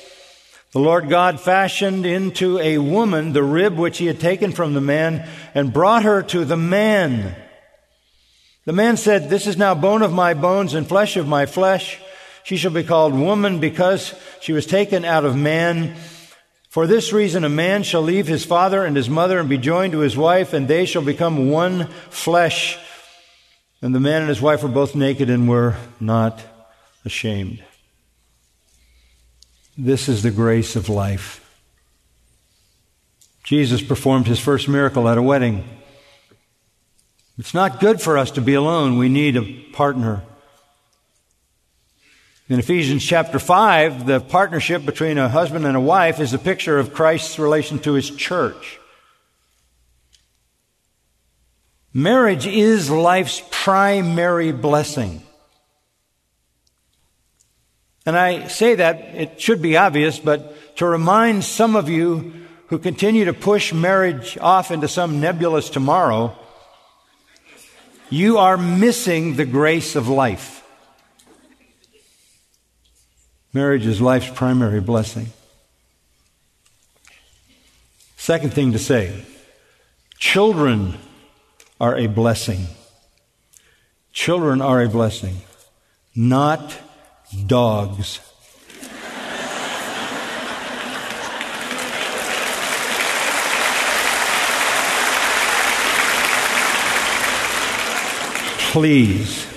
The 0.72 0.80
Lord 0.80 1.10
God 1.10 1.40
fashioned 1.40 2.06
into 2.06 2.60
a 2.60 2.78
woman 2.78 3.34
the 3.34 3.44
rib 3.44 3.78
which 3.78 3.98
he 3.98 4.06
had 4.06 4.20
taken 4.20 4.52
from 4.52 4.74
the 4.74 4.82
man 4.82 5.28
and 5.54 5.74
brought 5.74 6.04
her 6.04 6.22
to 6.24 6.46
the 6.46 6.58
man. 6.58 7.36
The 8.66 8.74
man 8.74 8.98
said, 8.98 9.30
This 9.30 9.48
is 9.48 9.58
now 9.58 9.76
bone 9.76 10.02
of 10.02 10.14
my 10.14 10.34
bones 10.34 10.74
and 10.74 10.88
flesh 10.88 11.18
of 11.18 11.28
my 11.28 11.46
flesh. 11.46 12.00
She 12.44 12.58
shall 12.58 12.72
be 12.72 12.84
called 12.84 13.14
woman 13.14 13.60
because 13.60 14.14
she 14.42 14.54
was 14.54 14.66
taken 14.66 15.04
out 15.04 15.26
of 15.26 15.36
man. 15.36 15.96
For 16.70 16.86
this 16.86 17.12
reason, 17.12 17.44
a 17.44 17.50
man 17.50 17.84
shall 17.84 18.02
leave 18.02 18.28
his 18.28 18.46
father 18.46 18.86
and 18.86 18.96
his 18.96 19.10
mother 19.10 19.40
and 19.40 19.50
be 19.50 19.58
joined 19.58 19.94
to 19.94 20.00
his 20.00 20.16
wife, 20.16 20.54
and 20.54 20.68
they 20.68 20.86
shall 20.86 21.02
become 21.02 21.50
one 21.50 21.88
flesh. 22.10 22.78
And 23.82 23.96
the 23.96 24.00
man 24.00 24.22
and 24.22 24.30
his 24.30 24.42
wife 24.42 24.64
were 24.64 24.70
both 24.70 24.96
naked 24.96 25.30
and 25.30 25.50
were 25.50 25.76
not 26.00 26.42
ashamed. 27.08 27.64
This 29.76 30.08
is 30.08 30.22
the 30.22 30.30
grace 30.30 30.76
of 30.76 30.90
life. 30.90 31.44
Jesus 33.44 33.82
performed 33.82 34.28
his 34.28 34.40
first 34.40 34.68
miracle 34.68 35.08
at 35.08 35.18
a 35.18 35.22
wedding. 35.22 35.64
It's 37.40 37.54
not 37.54 37.80
good 37.80 38.02
for 38.02 38.18
us 38.18 38.32
to 38.32 38.42
be 38.42 38.56
alone. 38.56 38.98
We 38.98 39.10
need 39.10 39.38
a 39.38 39.64
partner. 39.72 40.24
In 42.50 42.60
Ephesians 42.60 43.06
chapter 43.06 43.40
5, 43.40 44.06
the 44.06 44.20
partnership 44.20 44.86
between 44.86 45.18
a 45.18 45.30
husband 45.30 45.66
and 45.66 45.78
a 45.78 45.82
wife 45.82 46.20
is 46.20 46.34
a 46.34 46.40
picture 46.40 46.78
of 46.78 46.94
Christ's 46.94 47.40
relation 47.40 47.80
to 47.80 47.94
his 47.94 48.10
church. 48.10 48.80
Marriage 51.94 52.48
is 52.48 52.90
life's 52.90 53.42
primary 53.50 54.52
blessing. 54.52 55.22
And 58.08 58.18
I 58.18 58.48
say 58.48 58.76
that, 58.76 59.02
it 59.16 59.42
should 59.42 59.62
be 59.62 59.76
obvious, 59.76 60.18
but 60.18 60.78
to 60.78 60.86
remind 60.86 61.44
some 61.44 61.76
of 61.76 61.90
you 61.90 62.46
who 62.68 62.80
continue 62.80 63.26
to 63.26 63.34
push 63.34 63.74
marriage 63.74 64.38
off 64.40 64.72
into 64.72 64.88
some 64.88 65.20
nebulous 65.20 65.70
tomorrow, 65.70 66.34
you 68.10 68.38
are 68.38 68.56
missing 68.56 69.36
the 69.36 69.46
grace 69.46 69.98
of 69.98 70.08
life. 70.08 70.66
Marriage 73.52 73.86
is 73.86 74.00
life's 74.00 74.30
primary 74.30 74.80
blessing. 74.80 75.28
Second 78.16 78.54
thing 78.54 78.72
to 78.72 78.80
say 78.80 79.26
children 80.18 80.98
are 81.78 81.98
a 81.98 82.08
blessing. 82.08 82.68
Children 84.14 84.62
are 84.62 84.82
a 84.82 84.88
blessing, 84.88 85.42
not 86.16 86.87
dogs. 87.46 88.20
Please 98.72 99.48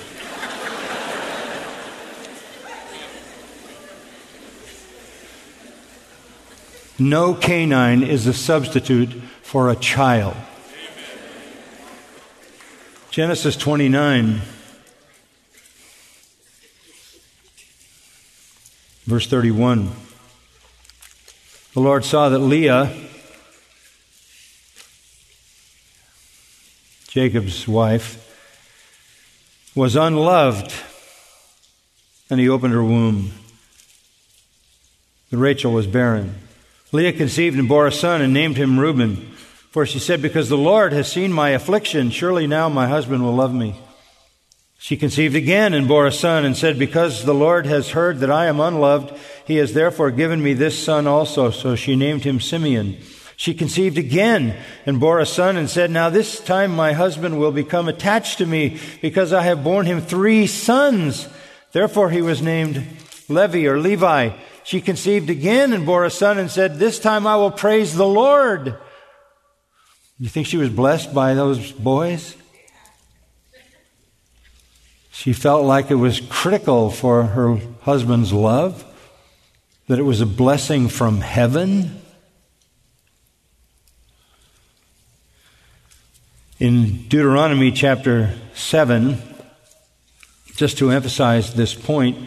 No 7.01 7.33
canine 7.33 8.03
is 8.03 8.27
a 8.27 8.33
substitute 8.33 9.09
for 9.41 9.71
a 9.71 9.75
child. 9.75 10.35
Genesis 13.09 13.57
29, 13.57 14.41
verse 19.05 19.27
31. 19.27 19.89
The 21.73 21.79
Lord 21.79 22.03
saw 22.03 22.29
that 22.29 22.39
Leah, 22.39 22.93
Jacob's 27.07 27.67
wife, 27.67 28.17
was 29.75 29.95
unloved, 29.95 30.73
and 32.29 32.39
he 32.39 32.49
opened 32.49 32.73
her 32.73 32.83
womb. 32.83 33.31
Rachel 35.31 35.71
was 35.71 35.87
barren. 35.87 36.35
Leah 36.91 37.13
conceived 37.13 37.57
and 37.57 37.69
bore 37.69 37.87
a 37.87 37.91
son 37.91 38.21
and 38.21 38.33
named 38.33 38.57
him 38.57 38.79
Reuben. 38.79 39.31
For 39.71 39.85
she 39.85 39.99
said, 39.99 40.21
Because 40.21 40.49
the 40.49 40.57
Lord 40.57 40.91
has 40.91 41.09
seen 41.09 41.31
my 41.31 41.49
affliction, 41.51 42.09
surely 42.09 42.47
now 42.47 42.67
my 42.67 42.87
husband 42.87 43.23
will 43.23 43.33
love 43.33 43.53
me. 43.53 43.79
She 44.81 44.97
conceived 44.97 45.35
again 45.35 45.75
and 45.75 45.87
bore 45.87 46.07
a 46.07 46.11
son 46.11 46.43
and 46.43 46.57
said, 46.57 46.79
Because 46.79 47.23
the 47.23 47.35
Lord 47.35 47.67
has 47.67 47.91
heard 47.91 48.17
that 48.21 48.31
I 48.31 48.47
am 48.47 48.59
unloved, 48.59 49.15
he 49.45 49.57
has 49.57 49.73
therefore 49.73 50.09
given 50.09 50.41
me 50.41 50.55
this 50.55 50.83
son 50.83 51.05
also. 51.05 51.51
So 51.51 51.75
she 51.75 51.95
named 51.95 52.23
him 52.23 52.39
Simeon. 52.39 52.97
She 53.35 53.53
conceived 53.53 53.99
again 53.99 54.57
and 54.87 54.99
bore 54.99 55.19
a 55.19 55.25
son 55.27 55.55
and 55.55 55.69
said, 55.69 55.91
Now 55.91 56.09
this 56.09 56.39
time 56.39 56.75
my 56.75 56.93
husband 56.93 57.39
will 57.39 57.51
become 57.51 57.87
attached 57.87 58.39
to 58.39 58.47
me 58.47 58.79
because 59.03 59.33
I 59.33 59.43
have 59.43 59.63
borne 59.63 59.85
him 59.85 60.01
three 60.01 60.47
sons. 60.47 61.27
Therefore 61.73 62.09
he 62.09 62.23
was 62.23 62.41
named 62.41 62.83
Levi 63.29 63.67
or 63.67 63.77
Levi. 63.77 64.31
She 64.63 64.81
conceived 64.81 65.29
again 65.29 65.73
and 65.73 65.85
bore 65.85 66.05
a 66.05 66.09
son 66.09 66.39
and 66.39 66.49
said, 66.49 66.79
This 66.79 66.97
time 66.97 67.27
I 67.27 67.35
will 67.35 67.51
praise 67.51 67.93
the 67.93 68.07
Lord. 68.07 68.75
You 70.17 70.27
think 70.27 70.47
she 70.47 70.57
was 70.57 70.71
blessed 70.71 71.13
by 71.13 71.35
those 71.35 71.71
boys? 71.71 72.35
She 75.11 75.33
felt 75.33 75.65
like 75.65 75.91
it 75.91 75.95
was 75.95 76.21
critical 76.21 76.89
for 76.89 77.23
her 77.23 77.59
husband's 77.81 78.31
love, 78.31 78.83
that 79.87 79.99
it 79.99 80.03
was 80.03 80.21
a 80.21 80.25
blessing 80.25 80.87
from 80.87 81.19
heaven. 81.19 82.01
In 86.59 87.07
Deuteronomy 87.07 87.71
chapter 87.71 88.33
7, 88.53 89.21
just 90.55 90.77
to 90.77 90.91
emphasize 90.91 91.53
this 91.53 91.73
point, 91.73 92.17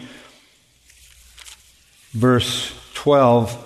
verse 2.11 2.73
12. 2.93 3.61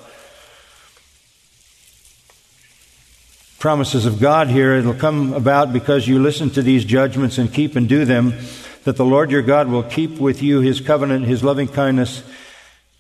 Promises 3.60 4.05
of 4.05 4.21
God 4.21 4.47
here, 4.47 4.75
it'll 4.75 4.93
come 4.93 5.34
about 5.34 5.73
because 5.73 6.08
you 6.08 6.19
listen 6.19 6.49
to 6.51 6.62
these 6.62 6.86
judgments 6.86 7.38
and 7.38 7.53
keep 7.53 7.75
and 7.75 7.89
do 7.89 8.05
them, 8.05 8.34
that 8.83 8.97
the 8.97 9.05
Lord 9.05 9.31
your 9.31 9.41
God 9.41 9.67
will 9.67 9.83
keep 9.83 10.19
with 10.19 10.41
you 10.41 10.59
his 10.59 10.81
covenant, 10.81 11.25
his 11.25 11.43
loving 11.43 11.67
kindness, 11.67 12.23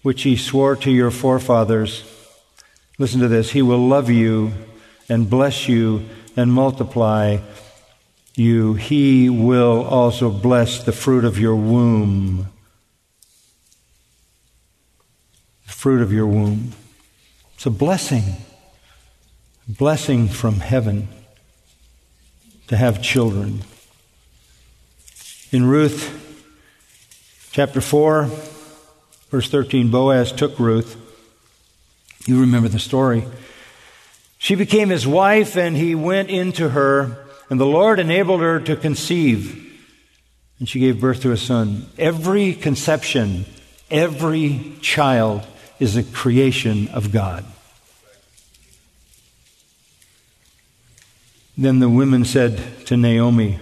which 0.01 0.23
he 0.23 0.35
swore 0.35 0.75
to 0.77 0.91
your 0.91 1.11
forefathers. 1.11 2.03
Listen 2.97 3.21
to 3.21 3.27
this. 3.27 3.51
He 3.51 3.61
will 3.61 3.87
love 3.87 4.09
you 4.09 4.51
and 5.07 5.29
bless 5.29 5.67
you 5.67 6.03
and 6.35 6.51
multiply 6.51 7.37
you. 8.35 8.73
He 8.75 9.29
will 9.29 9.83
also 9.83 10.29
bless 10.29 10.83
the 10.83 10.91
fruit 10.91 11.25
of 11.25 11.39
your 11.39 11.55
womb 11.55 12.47
The 15.69 15.75
fruit 15.75 16.01
of 16.01 16.11
your 16.11 16.25
womb. 16.25 16.71
It's 17.53 17.67
a 17.67 17.69
blessing, 17.69 18.23
a 19.67 19.71
blessing 19.71 20.27
from 20.27 20.61
heaven 20.61 21.07
to 22.69 22.75
have 22.75 23.03
children. 23.03 23.61
In 25.51 25.65
Ruth 25.65 26.19
Chapter 27.51 27.81
4, 27.81 28.29
verse 29.31 29.49
13 29.49 29.89
Boaz 29.89 30.31
took 30.31 30.59
Ruth. 30.59 30.95
You 32.27 32.39
remember 32.41 32.69
the 32.69 32.79
story. 32.79 33.25
She 34.37 34.53
became 34.53 34.89
his 34.89 35.07
wife, 35.07 35.57
and 35.57 35.75
he 35.75 35.95
went 35.95 36.29
into 36.29 36.69
her, 36.69 37.17
and 37.49 37.59
the 37.59 37.65
Lord 37.65 37.99
enabled 37.99 38.41
her 38.41 38.59
to 38.59 38.75
conceive. 38.75 39.65
And 40.59 40.69
she 40.69 40.79
gave 40.79 41.01
birth 41.01 41.21
to 41.23 41.31
a 41.31 41.37
son. 41.37 41.87
Every 41.97 42.53
conception, 42.53 43.45
every 43.89 44.75
child 44.81 45.45
is 45.79 45.97
a 45.97 46.03
creation 46.03 46.87
of 46.89 47.11
God. 47.11 47.43
Then 51.57 51.79
the 51.79 51.89
women 51.89 52.25
said 52.25 52.85
to 52.85 52.95
Naomi, 52.95 53.59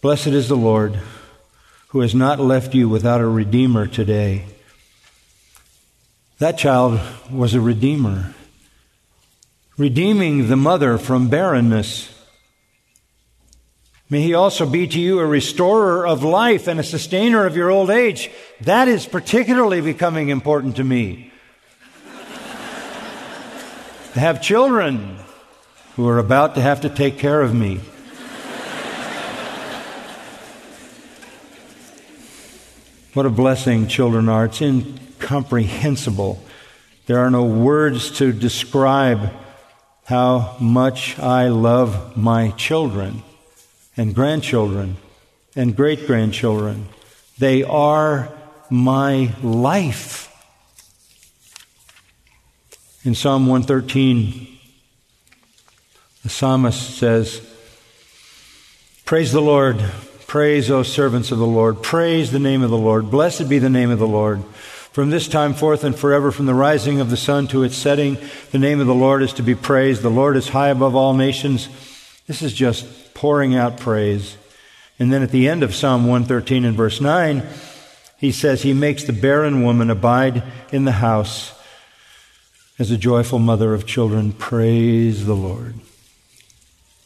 Blessed 0.00 0.28
is 0.28 0.48
the 0.48 0.56
Lord 0.56 0.98
who 1.88 2.00
has 2.00 2.14
not 2.14 2.40
left 2.40 2.74
you 2.74 2.88
without 2.88 3.20
a 3.20 3.26
redeemer 3.26 3.86
today. 3.86 4.46
That 6.38 6.56
child 6.56 6.98
was 7.30 7.52
a 7.52 7.60
redeemer, 7.60 8.34
redeeming 9.76 10.48
the 10.48 10.56
mother 10.56 10.96
from 10.96 11.28
barrenness. 11.28 12.14
May 14.08 14.22
he 14.22 14.32
also 14.32 14.64
be 14.64 14.86
to 14.86 14.98
you 14.98 15.18
a 15.18 15.26
restorer 15.26 16.06
of 16.06 16.24
life 16.24 16.66
and 16.66 16.80
a 16.80 16.84
sustainer 16.84 17.44
of 17.44 17.54
your 17.54 17.70
old 17.70 17.90
age. 17.90 18.30
That 18.62 18.88
is 18.88 19.04
particularly 19.04 19.82
becoming 19.82 20.30
important 20.30 20.76
to 20.76 20.84
me. 20.84 21.30
to 24.14 24.20
have 24.20 24.40
children 24.40 25.18
who 25.96 26.08
are 26.08 26.18
about 26.18 26.54
to 26.54 26.62
have 26.62 26.80
to 26.80 26.88
take 26.88 27.18
care 27.18 27.42
of 27.42 27.54
me. 27.54 27.80
What 33.14 33.26
a 33.26 33.30
blessing 33.30 33.88
children 33.88 34.28
are. 34.28 34.44
It's 34.44 34.62
incomprehensible. 34.62 36.42
There 37.06 37.18
are 37.18 37.30
no 37.30 37.44
words 37.44 38.10
to 38.18 38.32
describe 38.32 39.32
how 40.04 40.56
much 40.60 41.18
I 41.18 41.48
love 41.48 42.16
my 42.16 42.50
children 42.52 43.22
and 43.96 44.14
grandchildren 44.14 44.96
and 45.56 45.74
great 45.74 46.06
grandchildren. 46.06 46.86
They 47.38 47.62
are 47.64 48.32
my 48.70 49.34
life. 49.42 50.26
In 53.04 53.14
Psalm 53.14 53.46
113, 53.46 54.58
the 56.22 56.28
psalmist 56.28 56.98
says, 56.98 57.40
Praise 59.04 59.32
the 59.32 59.40
Lord. 59.40 59.82
Praise, 60.30 60.70
O 60.70 60.84
servants 60.84 61.32
of 61.32 61.38
the 61.38 61.44
Lord. 61.44 61.82
Praise 61.82 62.30
the 62.30 62.38
name 62.38 62.62
of 62.62 62.70
the 62.70 62.78
Lord. 62.78 63.10
Blessed 63.10 63.48
be 63.48 63.58
the 63.58 63.68
name 63.68 63.90
of 63.90 63.98
the 63.98 64.06
Lord. 64.06 64.44
From 64.92 65.10
this 65.10 65.26
time 65.26 65.54
forth 65.54 65.82
and 65.82 65.92
forever, 65.98 66.30
from 66.30 66.46
the 66.46 66.54
rising 66.54 67.00
of 67.00 67.10
the 67.10 67.16
sun 67.16 67.48
to 67.48 67.64
its 67.64 67.74
setting, 67.74 68.16
the 68.52 68.60
name 68.60 68.78
of 68.78 68.86
the 68.86 68.94
Lord 68.94 69.24
is 69.24 69.32
to 69.32 69.42
be 69.42 69.56
praised. 69.56 70.02
The 70.02 70.08
Lord 70.08 70.36
is 70.36 70.50
high 70.50 70.68
above 70.68 70.94
all 70.94 71.14
nations. 71.14 71.68
This 72.28 72.42
is 72.42 72.52
just 72.52 73.12
pouring 73.12 73.56
out 73.56 73.80
praise. 73.80 74.36
And 75.00 75.12
then 75.12 75.24
at 75.24 75.32
the 75.32 75.48
end 75.48 75.64
of 75.64 75.74
Psalm 75.74 76.02
113 76.02 76.64
and 76.64 76.76
verse 76.76 77.00
9, 77.00 77.44
he 78.16 78.30
says, 78.30 78.62
He 78.62 78.72
makes 78.72 79.02
the 79.02 79.12
barren 79.12 79.64
woman 79.64 79.90
abide 79.90 80.44
in 80.70 80.84
the 80.84 80.92
house 80.92 81.60
as 82.78 82.92
a 82.92 82.96
joyful 82.96 83.40
mother 83.40 83.74
of 83.74 83.84
children. 83.84 84.30
Praise 84.30 85.26
the 85.26 85.34
Lord. 85.34 85.74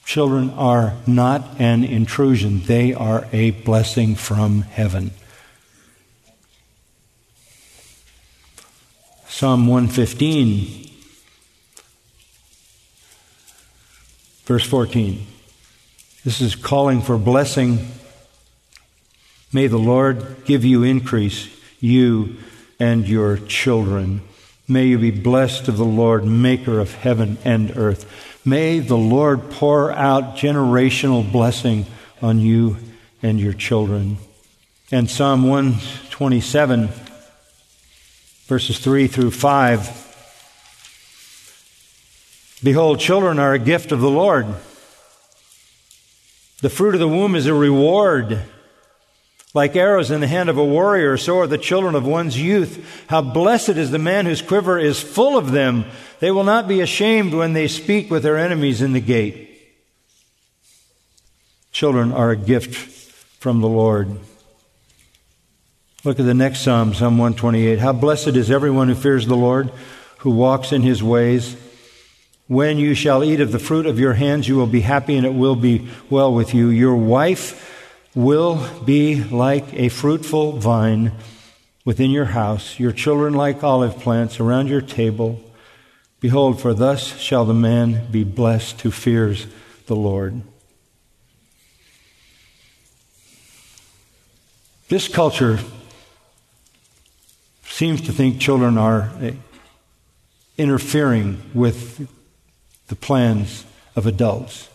Children 0.04 0.50
are 0.50 0.94
not 1.06 1.58
an 1.58 1.82
intrusion, 1.82 2.62
they 2.64 2.92
are 2.92 3.26
a 3.32 3.52
blessing 3.52 4.14
from 4.14 4.62
heaven. 4.62 5.12
Psalm 9.26 9.66
115, 9.66 10.90
verse 14.44 14.64
14. 14.64 15.26
This 16.24 16.40
is 16.40 16.54
calling 16.54 17.02
for 17.02 17.18
blessing. 17.18 17.88
May 19.52 19.66
the 19.66 19.78
Lord 19.78 20.44
give 20.44 20.64
you 20.64 20.82
increase, 20.82 21.48
you 21.80 22.36
and 22.78 23.08
your 23.08 23.38
children. 23.38 24.22
May 24.66 24.86
you 24.86 24.98
be 24.98 25.10
blessed 25.10 25.68
of 25.68 25.76
the 25.76 25.84
Lord, 25.84 26.24
maker 26.24 26.78
of 26.78 26.94
heaven 26.94 27.36
and 27.44 27.76
earth. 27.76 28.33
May 28.44 28.80
the 28.80 28.96
Lord 28.96 29.50
pour 29.50 29.90
out 29.90 30.36
generational 30.36 31.30
blessing 31.30 31.86
on 32.20 32.38
you 32.40 32.76
and 33.22 33.40
your 33.40 33.54
children. 33.54 34.18
And 34.92 35.08
Psalm 35.10 35.48
127, 35.48 36.88
verses 38.46 38.78
3 38.78 39.06
through 39.06 39.30
5. 39.30 40.02
Behold, 42.62 43.00
children 43.00 43.38
are 43.38 43.54
a 43.54 43.58
gift 43.58 43.92
of 43.92 44.00
the 44.00 44.10
Lord. 44.10 44.46
The 46.60 46.68
fruit 46.68 46.94
of 46.94 47.00
the 47.00 47.08
womb 47.08 47.34
is 47.36 47.46
a 47.46 47.54
reward. 47.54 48.42
Like 49.54 49.76
arrows 49.76 50.10
in 50.10 50.20
the 50.20 50.26
hand 50.26 50.48
of 50.48 50.58
a 50.58 50.64
warrior, 50.64 51.16
so 51.16 51.38
are 51.38 51.46
the 51.46 51.56
children 51.56 51.94
of 51.94 52.04
one's 52.04 52.36
youth. 52.36 53.04
How 53.06 53.22
blessed 53.22 53.70
is 53.70 53.92
the 53.92 54.00
man 54.00 54.26
whose 54.26 54.42
quiver 54.42 54.80
is 54.80 55.00
full 55.00 55.38
of 55.38 55.52
them. 55.52 55.84
They 56.18 56.32
will 56.32 56.42
not 56.42 56.66
be 56.66 56.80
ashamed 56.80 57.32
when 57.32 57.52
they 57.52 57.68
speak 57.68 58.10
with 58.10 58.24
their 58.24 58.36
enemies 58.36 58.82
in 58.82 58.92
the 58.92 59.00
gate. 59.00 59.50
Children 61.70 62.10
are 62.10 62.30
a 62.30 62.36
gift 62.36 62.74
from 63.38 63.60
the 63.60 63.68
Lord. 63.68 64.18
Look 66.02 66.18
at 66.18 66.26
the 66.26 66.34
next 66.34 66.60
Psalm, 66.60 66.92
Psalm 66.92 67.16
128. 67.16 67.78
How 67.78 67.92
blessed 67.92 68.28
is 68.28 68.50
everyone 68.50 68.88
who 68.88 68.94
fears 68.94 69.26
the 69.26 69.36
Lord, 69.36 69.70
who 70.18 70.30
walks 70.30 70.72
in 70.72 70.82
his 70.82 71.02
ways. 71.02 71.56
When 72.46 72.78
you 72.78 72.94
shall 72.94 73.24
eat 73.24 73.40
of 73.40 73.52
the 73.52 73.58
fruit 73.58 73.86
of 73.86 74.00
your 74.00 74.14
hands, 74.14 74.48
you 74.48 74.56
will 74.56 74.66
be 74.66 74.80
happy 74.80 75.16
and 75.16 75.24
it 75.24 75.32
will 75.32 75.56
be 75.56 75.88
well 76.10 76.34
with 76.34 76.54
you. 76.54 76.68
Your 76.68 76.96
wife 76.96 77.70
will 78.14 78.68
be 78.84 79.24
like 79.24 79.74
a 79.74 79.88
fruitful 79.88 80.52
vine 80.58 81.12
within 81.84 82.10
your 82.10 82.26
house, 82.26 82.78
your 82.78 82.92
children 82.92 83.34
like 83.34 83.62
olive 83.62 83.98
plants 83.98 84.40
around 84.40 84.68
your 84.68 84.80
table. 84.80 85.40
Behold, 86.20 86.60
for 86.60 86.72
thus 86.72 87.18
shall 87.18 87.44
the 87.44 87.54
man 87.54 88.10
be 88.10 88.24
blessed 88.24 88.80
who 88.82 88.90
fears 88.90 89.46
the 89.86 89.96
Lord. 89.96 90.42
This 94.88 95.08
culture 95.08 95.58
seems 97.66 98.00
to 98.02 98.12
think 98.12 98.38
children 98.38 98.78
are 98.78 99.10
eh, 99.20 99.32
interfering 100.56 101.42
with 101.52 102.08
the 102.86 102.94
plans 102.94 103.64
of 103.96 104.06
adults. 104.06 104.68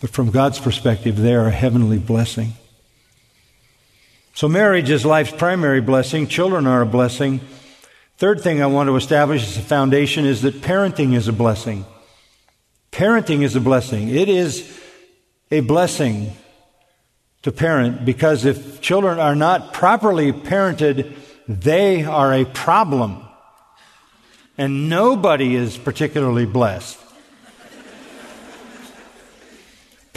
But 0.00 0.10
from 0.10 0.30
God's 0.30 0.60
perspective, 0.60 1.16
they 1.16 1.34
are 1.34 1.46
a 1.46 1.52
heavenly 1.52 1.98
blessing. 1.98 2.52
So 4.34 4.48
marriage 4.48 4.90
is 4.90 5.04
life's 5.04 5.32
primary 5.32 5.80
blessing. 5.80 6.28
Children 6.28 6.66
are 6.66 6.82
a 6.82 6.86
blessing. 6.86 7.40
Third 8.18 8.40
thing 8.40 8.62
I 8.62 8.66
want 8.66 8.88
to 8.88 8.96
establish 8.96 9.42
as 9.42 9.56
a 9.56 9.62
foundation 9.62 10.24
is 10.24 10.42
that 10.42 10.60
parenting 10.60 11.14
is 11.14 11.26
a 11.26 11.32
blessing. 11.32 11.84
Parenting 12.92 13.42
is 13.42 13.56
a 13.56 13.60
blessing. 13.60 14.08
It 14.08 14.28
is 14.28 14.78
a 15.50 15.60
blessing 15.60 16.32
to 17.42 17.52
parent 17.52 18.04
because 18.04 18.44
if 18.44 18.80
children 18.80 19.18
are 19.18 19.34
not 19.34 19.72
properly 19.72 20.32
parented, 20.32 21.16
they 21.48 22.04
are 22.04 22.32
a 22.32 22.44
problem. 22.44 23.24
And 24.56 24.88
nobody 24.88 25.54
is 25.54 25.78
particularly 25.78 26.46
blessed. 26.46 26.98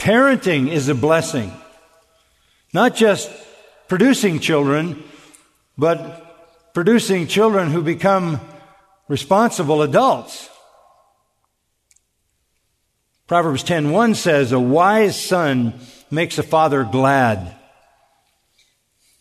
Parenting 0.02 0.68
is 0.68 0.88
a 0.88 0.96
blessing. 0.96 1.52
Not 2.74 2.96
just 2.96 3.30
producing 3.86 4.40
children, 4.40 5.00
but 5.78 6.74
producing 6.74 7.28
children 7.28 7.70
who 7.70 7.82
become 7.82 8.40
responsible 9.06 9.80
adults. 9.80 10.48
Proverbs 13.28 13.62
10:1 13.62 14.16
says, 14.16 14.50
"A 14.50 14.58
wise 14.58 15.14
son 15.24 15.72
makes 16.10 16.36
a 16.36 16.42
father 16.42 16.82
glad." 16.82 17.54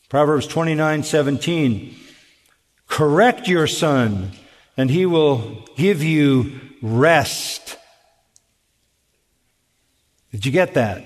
Proverbs 0.09 0.47
29:17, 0.47 1.95
"Correct 2.87 3.47
your 3.47 3.67
son, 3.67 4.31
and 4.75 4.89
he 4.89 5.05
will 5.05 5.63
give 5.77 6.01
you 6.01 6.59
rest." 6.81 7.77
Did 10.31 10.45
you 10.45 10.51
get 10.51 10.75
that? 10.75 11.03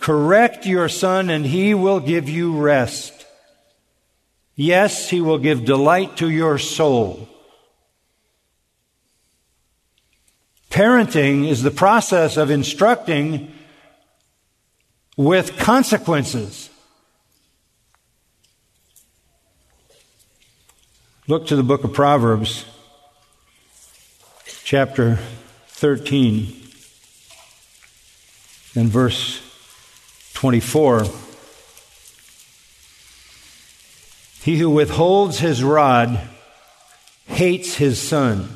Correct 0.00 0.66
your 0.66 0.88
son 0.88 1.30
and 1.30 1.46
he 1.46 1.72
will 1.72 2.00
give 2.00 2.28
you 2.28 2.60
rest. 2.60 3.26
Yes, 4.54 5.08
he 5.08 5.20
will 5.20 5.38
give 5.38 5.64
delight 5.64 6.18
to 6.18 6.28
your 6.28 6.58
soul. 6.58 7.28
Parenting 10.70 11.48
is 11.48 11.62
the 11.62 11.70
process 11.70 12.36
of 12.36 12.50
instructing 12.50 13.52
with 15.16 15.56
consequences. 15.56 16.68
Look 21.26 21.46
to 21.46 21.56
the 21.56 21.62
book 21.62 21.84
of 21.84 21.94
Proverbs, 21.94 22.66
chapter 24.64 25.18
13 25.68 26.63
and 28.74 28.88
verse 28.88 29.40
24. 30.34 31.04
He 34.42 34.58
who 34.58 34.70
withholds 34.70 35.38
his 35.38 35.64
rod 35.64 36.20
hates 37.26 37.76
his 37.76 38.00
son, 38.00 38.48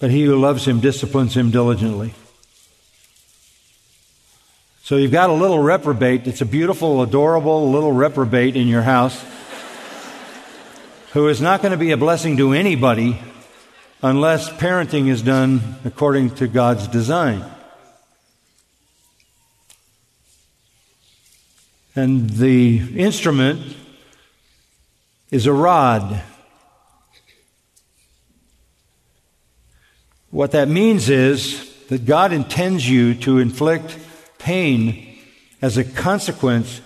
but 0.00 0.10
he 0.10 0.24
who 0.24 0.36
loves 0.36 0.66
him 0.66 0.80
disciplines 0.80 1.36
him 1.36 1.50
diligently. 1.50 2.14
So 4.82 4.96
you've 4.96 5.12
got 5.12 5.30
a 5.30 5.34
little 5.34 5.60
reprobate. 5.60 6.26
It's 6.26 6.40
a 6.40 6.46
beautiful, 6.46 7.02
adorable 7.02 7.70
little 7.70 7.92
reprobate 7.92 8.56
in 8.56 8.66
your 8.66 8.82
house 8.82 9.24
who 11.12 11.28
is 11.28 11.40
not 11.40 11.62
going 11.62 11.72
to 11.72 11.78
be 11.78 11.92
a 11.92 11.96
blessing 11.96 12.36
to 12.38 12.52
anybody 12.52 13.16
unless 14.02 14.48
parenting 14.50 15.08
is 15.08 15.22
done 15.22 15.76
according 15.84 16.30
to 16.36 16.48
God's 16.48 16.88
design. 16.88 17.44
And 22.00 22.30
the 22.30 22.98
instrument 22.98 23.76
is 25.30 25.46
a 25.46 25.52
rod. 25.52 26.22
What 30.30 30.52
that 30.52 30.68
means 30.68 31.10
is 31.10 31.70
that 31.88 32.06
God 32.06 32.32
intends 32.32 32.88
you 32.88 33.14
to 33.16 33.38
inflict 33.38 33.98
pain 34.38 35.18
as 35.60 35.76
a 35.76 35.84
consequence 35.84 36.80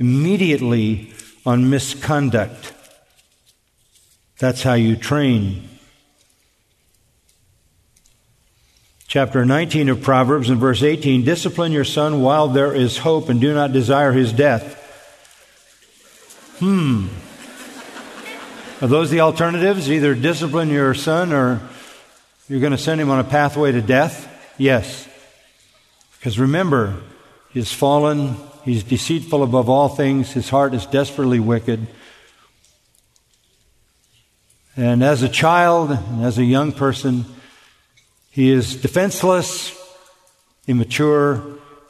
immediately 0.00 1.12
on 1.44 1.70
misconduct. 1.70 2.72
That's 4.40 4.64
how 4.64 4.74
you 4.74 4.96
train. 4.96 5.75
Chapter 9.08 9.44
19 9.44 9.88
of 9.88 10.02
Proverbs 10.02 10.50
and 10.50 10.58
verse 10.58 10.82
18 10.82 11.22
Discipline 11.22 11.70
your 11.70 11.84
son 11.84 12.22
while 12.22 12.48
there 12.48 12.74
is 12.74 12.98
hope 12.98 13.28
and 13.28 13.40
do 13.40 13.54
not 13.54 13.72
desire 13.72 14.10
his 14.10 14.32
death. 14.32 14.82
Hmm. 16.58 17.06
Are 18.82 18.88
those 18.88 19.10
the 19.10 19.20
alternatives? 19.20 19.90
Either 19.90 20.14
discipline 20.14 20.70
your 20.70 20.92
son 20.92 21.32
or 21.32 21.60
you're 22.48 22.60
going 22.60 22.72
to 22.72 22.78
send 22.78 23.00
him 23.00 23.10
on 23.10 23.20
a 23.20 23.24
pathway 23.24 23.70
to 23.70 23.80
death? 23.80 24.28
Yes. 24.58 25.08
Because 26.18 26.38
remember, 26.38 27.00
he's 27.50 27.72
fallen, 27.72 28.34
he's 28.64 28.82
deceitful 28.82 29.44
above 29.44 29.68
all 29.68 29.88
things, 29.88 30.32
his 30.32 30.48
heart 30.48 30.74
is 30.74 30.84
desperately 30.84 31.38
wicked. 31.38 31.86
And 34.76 35.04
as 35.04 35.22
a 35.22 35.28
child, 35.28 35.92
and 35.92 36.24
as 36.24 36.38
a 36.38 36.44
young 36.44 36.72
person, 36.72 37.24
he 38.36 38.50
is 38.50 38.76
defenseless, 38.76 39.74
immature, 40.66 41.42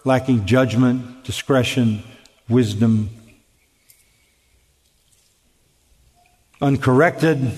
lacking 0.04 0.46
judgment, 0.46 1.24
discretion, 1.24 2.04
wisdom, 2.48 3.10
uncorrected, 6.60 7.50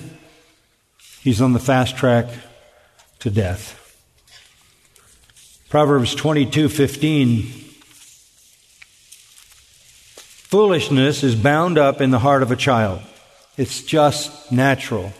he's 1.21 1.39
on 1.39 1.53
the 1.53 1.59
fast 1.59 1.97
track 1.97 2.25
to 3.19 3.29
death. 3.29 3.75
Proverbs 5.69 6.15
22:15 6.15 7.67
Foolishness 10.49 11.23
is 11.23 11.35
bound 11.35 11.77
up 11.77 12.01
in 12.01 12.09
the 12.09 12.17
heart 12.17 12.41
of 12.41 12.49
a 12.49 12.55
child. 12.55 13.01
It's 13.55 13.83
just 13.83 14.51
natural. 14.51 15.13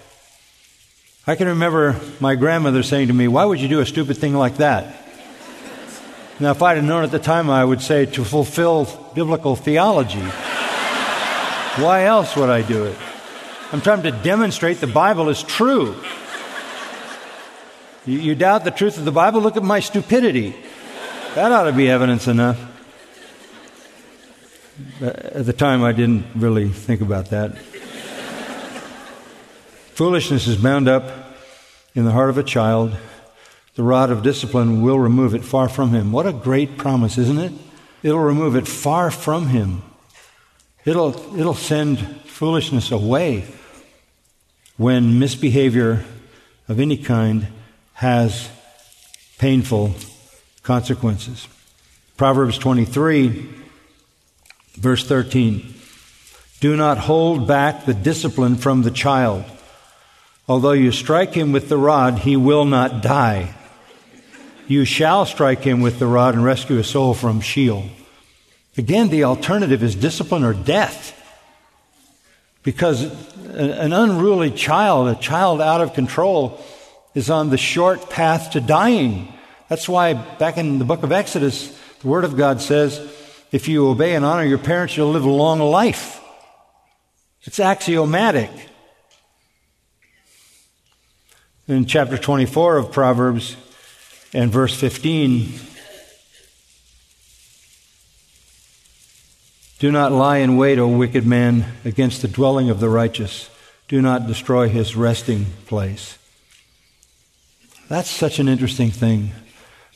I 1.29 1.35
can 1.35 1.47
remember 1.49 1.95
my 2.19 2.33
grandmother 2.33 2.81
saying 2.81 3.09
to 3.09 3.13
me, 3.13 3.27
Why 3.27 3.45
would 3.45 3.59
you 3.59 3.67
do 3.67 3.81
a 3.81 3.85
stupid 3.85 4.17
thing 4.17 4.33
like 4.33 4.57
that? 4.57 4.95
Now, 6.39 6.49
if 6.49 6.63
I'd 6.63 6.77
have 6.77 6.83
known 6.83 7.03
at 7.03 7.11
the 7.11 7.19
time, 7.19 7.51
I 7.51 7.63
would 7.63 7.83
say 7.83 8.07
to 8.07 8.25
fulfill 8.25 8.85
biblical 9.13 9.55
theology. 9.55 10.23
Why 11.83 12.05
else 12.05 12.35
would 12.35 12.49
I 12.49 12.63
do 12.63 12.85
it? 12.85 12.97
I'm 13.71 13.79
trying 13.79 14.01
to 14.03 14.11
demonstrate 14.11 14.79
the 14.79 14.87
Bible 14.87 15.29
is 15.29 15.43
true. 15.43 15.95
You, 18.07 18.17
you 18.17 18.33
doubt 18.33 18.63
the 18.63 18.71
truth 18.71 18.97
of 18.97 19.05
the 19.05 19.11
Bible? 19.11 19.39
Look 19.39 19.55
at 19.55 19.61
my 19.61 19.81
stupidity. 19.81 20.55
That 21.35 21.51
ought 21.51 21.65
to 21.65 21.73
be 21.73 21.91
evidence 21.91 22.27
enough. 22.27 22.59
At 24.99 25.45
the 25.45 25.53
time, 25.53 25.83
I 25.83 25.91
didn't 25.91 26.25
really 26.33 26.69
think 26.69 27.01
about 27.01 27.29
that. 27.29 27.55
Foolishness 29.99 30.47
is 30.47 30.55
bound 30.55 30.87
up 30.87 31.03
in 31.93 32.05
the 32.05 32.11
heart 32.11 32.29
of 32.29 32.37
a 32.37 32.43
child. 32.43 32.95
The 33.75 33.83
rod 33.83 34.11
of 34.11 34.23
discipline 34.23 34.81
will 34.81 34.97
remove 34.97 35.35
it 35.35 35.43
far 35.43 35.67
from 35.67 35.89
him. 35.89 36.13
What 36.13 36.25
a 36.25 36.31
great 36.31 36.77
promise, 36.77 37.17
isn't 37.17 37.37
it? 37.37 37.51
It'll 38.01 38.21
remove 38.21 38.55
it 38.55 38.65
far 38.65 39.11
from 39.11 39.47
him. 39.47 39.81
It'll, 40.85 41.09
it'll 41.37 41.53
send 41.53 41.99
foolishness 42.21 42.91
away 42.91 43.43
when 44.77 45.19
misbehavior 45.19 46.05
of 46.69 46.79
any 46.79 46.95
kind 46.95 47.47
has 47.95 48.49
painful 49.37 49.95
consequences. 50.63 51.45
Proverbs 52.15 52.57
23, 52.57 53.49
verse 54.75 55.05
13. 55.05 55.73
Do 56.61 56.77
not 56.77 56.99
hold 56.99 57.49
back 57.49 57.83
the 57.83 57.93
discipline 57.93 58.55
from 58.55 58.83
the 58.83 58.91
child. 58.91 59.43
Although 60.49 60.71
you 60.71 60.91
strike 60.91 61.35
him 61.35 61.51
with 61.51 61.69
the 61.69 61.77
rod, 61.77 62.19
he 62.19 62.35
will 62.35 62.65
not 62.65 63.03
die. 63.03 63.53
You 64.67 64.83
shall 64.83 65.27
strike 65.27 65.61
him 65.61 65.79
with 65.79 65.99
the 65.99 66.07
rod 66.07 66.33
and 66.33 66.43
rescue 66.43 66.79
a 66.79 66.83
soul 66.83 67.13
from 67.13 67.39
Sheol. 67.39 67.85
Again, 68.75 69.09
the 69.09 69.25
alternative 69.25 69.83
is 69.83 69.93
discipline 69.93 70.43
or 70.43 70.55
death. 70.55 71.15
Because 72.63 73.03
an 73.45 73.93
unruly 73.93 74.49
child, 74.49 75.07
a 75.09 75.21
child 75.21 75.61
out 75.61 75.81
of 75.81 75.93
control, 75.93 76.59
is 77.13 77.29
on 77.29 77.51
the 77.51 77.57
short 77.57 78.09
path 78.09 78.51
to 78.51 78.59
dying. 78.59 79.31
That's 79.67 79.87
why 79.87 80.13
back 80.13 80.57
in 80.57 80.79
the 80.79 80.85
book 80.85 81.03
of 81.03 81.11
Exodus, 81.11 81.77
the 82.01 82.07
Word 82.07 82.25
of 82.25 82.35
God 82.35 82.59
says, 82.59 82.97
if 83.51 83.67
you 83.67 83.87
obey 83.87 84.15
and 84.15 84.25
honor 84.25 84.45
your 84.45 84.57
parents, 84.57 84.97
you'll 84.97 85.11
live 85.11 85.25
a 85.25 85.29
long 85.29 85.59
life. 85.59 86.19
It's 87.43 87.59
axiomatic. 87.59 88.49
In 91.69 91.85
chapter 91.85 92.17
24 92.17 92.77
of 92.77 92.91
Proverbs 92.91 93.55
and 94.33 94.51
verse 94.51 94.73
15, 94.73 95.51
Do 99.77 99.91
not 99.91 100.11
lie 100.11 100.37
in 100.37 100.57
wait, 100.57 100.79
O 100.79 100.87
wicked 100.87 101.27
man, 101.27 101.65
against 101.85 102.23
the 102.23 102.27
dwelling 102.27 102.71
of 102.71 102.79
the 102.79 102.89
righteous. 102.89 103.51
Do 103.87 104.01
not 104.01 104.25
destroy 104.25 104.67
his 104.67 104.95
resting 104.95 105.45
place. 105.67 106.17
That's 107.87 108.09
such 108.09 108.39
an 108.39 108.47
interesting 108.47 108.89
thing. 108.89 109.29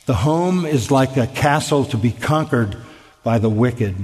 The 0.06 0.14
home 0.14 0.64
is 0.64 0.92
like 0.92 1.16
a 1.16 1.26
castle 1.26 1.84
to 1.86 1.96
be 1.96 2.12
conquered 2.12 2.76
by 3.24 3.38
the 3.38 3.50
wicked. 3.50 3.96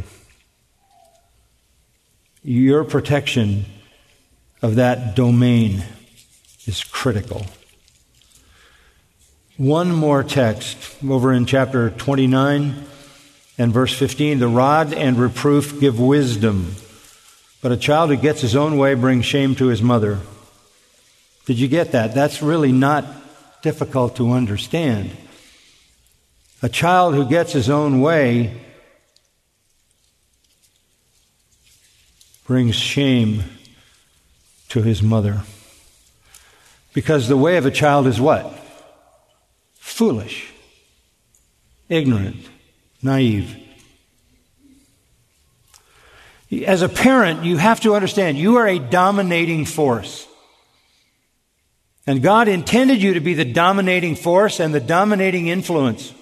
Your 2.42 2.82
protection 2.82 3.66
of 4.60 4.74
that 4.74 5.14
domain 5.14 5.84
is 6.66 6.82
critical. 6.82 7.46
One 9.60 9.94
more 9.94 10.24
text 10.24 10.78
over 11.06 11.34
in 11.34 11.44
chapter 11.44 11.90
29 11.90 12.82
and 13.58 13.72
verse 13.74 13.92
15 13.92 14.38
the 14.38 14.48
rod 14.48 14.94
and 14.94 15.18
reproof 15.18 15.78
give 15.78 16.00
wisdom, 16.00 16.76
but 17.60 17.70
a 17.70 17.76
child 17.76 18.08
who 18.08 18.16
gets 18.16 18.40
his 18.40 18.56
own 18.56 18.78
way 18.78 18.94
brings 18.94 19.26
shame 19.26 19.54
to 19.56 19.66
his 19.66 19.82
mother. 19.82 20.20
Did 21.44 21.58
you 21.58 21.68
get 21.68 21.92
that? 21.92 22.14
That's 22.14 22.40
really 22.40 22.72
not 22.72 23.04
difficult 23.60 24.16
to 24.16 24.32
understand. 24.32 25.14
A 26.62 26.70
child 26.70 27.14
who 27.14 27.28
gets 27.28 27.52
his 27.52 27.68
own 27.68 28.00
way 28.00 28.58
brings 32.46 32.76
shame 32.76 33.44
to 34.70 34.80
his 34.80 35.02
mother. 35.02 35.42
Because 36.94 37.28
the 37.28 37.36
way 37.36 37.58
of 37.58 37.66
a 37.66 37.70
child 37.70 38.06
is 38.06 38.18
what? 38.18 38.56
Foolish, 39.80 40.52
ignorant 41.88 42.48
naive. 43.02 43.56
As 46.64 46.82
a 46.82 46.88
parent, 46.88 47.44
you 47.44 47.56
have 47.56 47.80
to 47.80 47.94
understand 47.94 48.38
you 48.38 48.56
are 48.56 48.68
a 48.68 48.78
dominating 48.78 49.64
force. 49.64 50.26
And 52.06 52.22
God 52.22 52.48
intended 52.48 53.02
you 53.02 53.14
to 53.14 53.20
be 53.20 53.34
the 53.34 53.44
dominating 53.44 54.16
force 54.16 54.60
and 54.60 54.74
the 54.74 54.80
dominating 54.80 55.48
influence. 55.48 56.12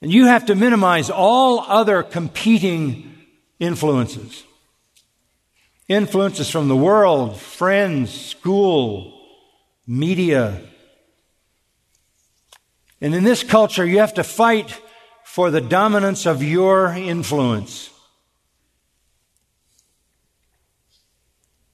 And 0.00 0.10
you 0.10 0.26
have 0.26 0.46
to 0.46 0.54
minimize 0.54 1.10
all 1.10 1.60
other 1.60 2.02
competing 2.02 3.18
influences. 3.58 4.44
influences 5.88 6.48
from 6.48 6.68
the 6.68 6.76
world, 6.76 7.36
friends, 7.36 8.12
school, 8.12 9.12
media. 9.88 10.62
And 13.00 13.14
in 13.14 13.24
this 13.24 13.42
culture, 13.42 13.84
you 13.84 13.98
have 13.98 14.14
to 14.14 14.24
fight 14.24 14.80
for 15.24 15.50
the 15.50 15.60
dominance 15.60 16.26
of 16.26 16.42
your 16.42 16.88
influence. 16.88 17.90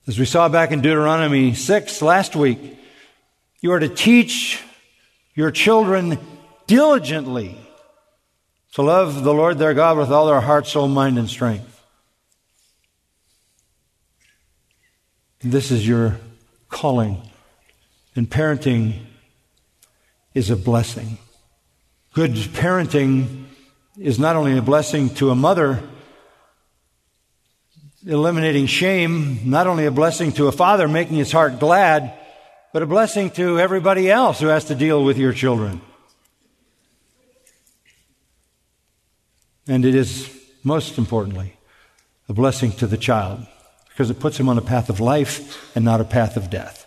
As 0.07 0.19
we 0.19 0.25
saw 0.25 0.49
back 0.49 0.71
in 0.71 0.83
Deuteronomy 0.83 1.55
6 1.55 2.03
last 2.03 2.37
week, 2.37 2.79
you 3.61 3.73
are 3.73 3.81
to 3.81 3.89
teach 3.89 4.63
your 5.35 5.51
children 5.51 6.19
diligently 6.67 7.59
to 8.75 8.83
love 8.83 9.25
the 9.25 9.35
Lord 9.35 9.59
their 9.59 9.75
God 9.75 9.97
with 9.97 10.11
all 10.11 10.27
their 10.27 10.41
heart, 10.41 10.67
soul, 10.67 10.87
mind, 10.87 11.19
and 11.19 11.29
strength. 11.29 11.83
This 15.41 15.71
is 15.71 15.89
your 15.89 16.19
calling. 16.69 17.23
And 18.15 18.29
parenting 18.29 19.01
is 20.37 20.51
a 20.51 20.57
blessing. 20.57 21.17
Good 22.13 22.35
parenting 22.35 23.47
is 23.99 24.19
not 24.19 24.37
only 24.37 24.59
a 24.59 24.61
blessing 24.61 25.09
to 25.15 25.31
a 25.31 25.35
mother, 25.35 25.83
eliminating 28.07 28.67
shame, 28.67 29.41
not 29.51 29.67
only 29.67 29.87
a 29.87 29.91
blessing 29.91 30.33
to 30.33 30.47
a 30.47 30.53
father, 30.53 30.89
making 30.89 31.17
his 31.17 31.33
heart 31.33 31.59
glad, 31.59 32.13
but 32.75 32.83
a 32.83 32.87
blessing 32.87 33.31
to 33.31 33.59
everybody 33.59 34.11
else 34.11 34.39
who 34.39 34.49
has 34.49 34.67
to 34.67 34.75
deal 34.75 35.03
with 35.03 35.17
your 35.17 35.33
children. 35.33 35.81
And 39.67 39.87
it 39.87 39.95
is, 39.95 40.31
most 40.63 40.99
importantly, 40.99 41.57
a 42.29 42.35
blessing 42.35 42.73
to 42.73 42.87
the 42.87 42.99
child 42.99 43.47
because 43.89 44.11
it 44.11 44.21
puts 44.21 44.39
him 44.39 44.51
on 44.51 44.59
a 44.59 44.63
path 44.63 44.91
of 44.91 45.01
life 45.01 45.75
and 45.75 45.83
not 45.83 46.03
a 46.03 46.05
path 46.05 46.37
of 46.37 46.51
death. 46.51 46.86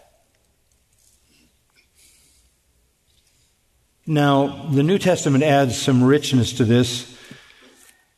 Now, 4.12 4.66
the 4.72 4.82
New 4.82 4.98
Testament 4.98 5.44
adds 5.44 5.80
some 5.80 6.04
richness 6.04 6.54
to 6.54 6.66
this. 6.66 7.16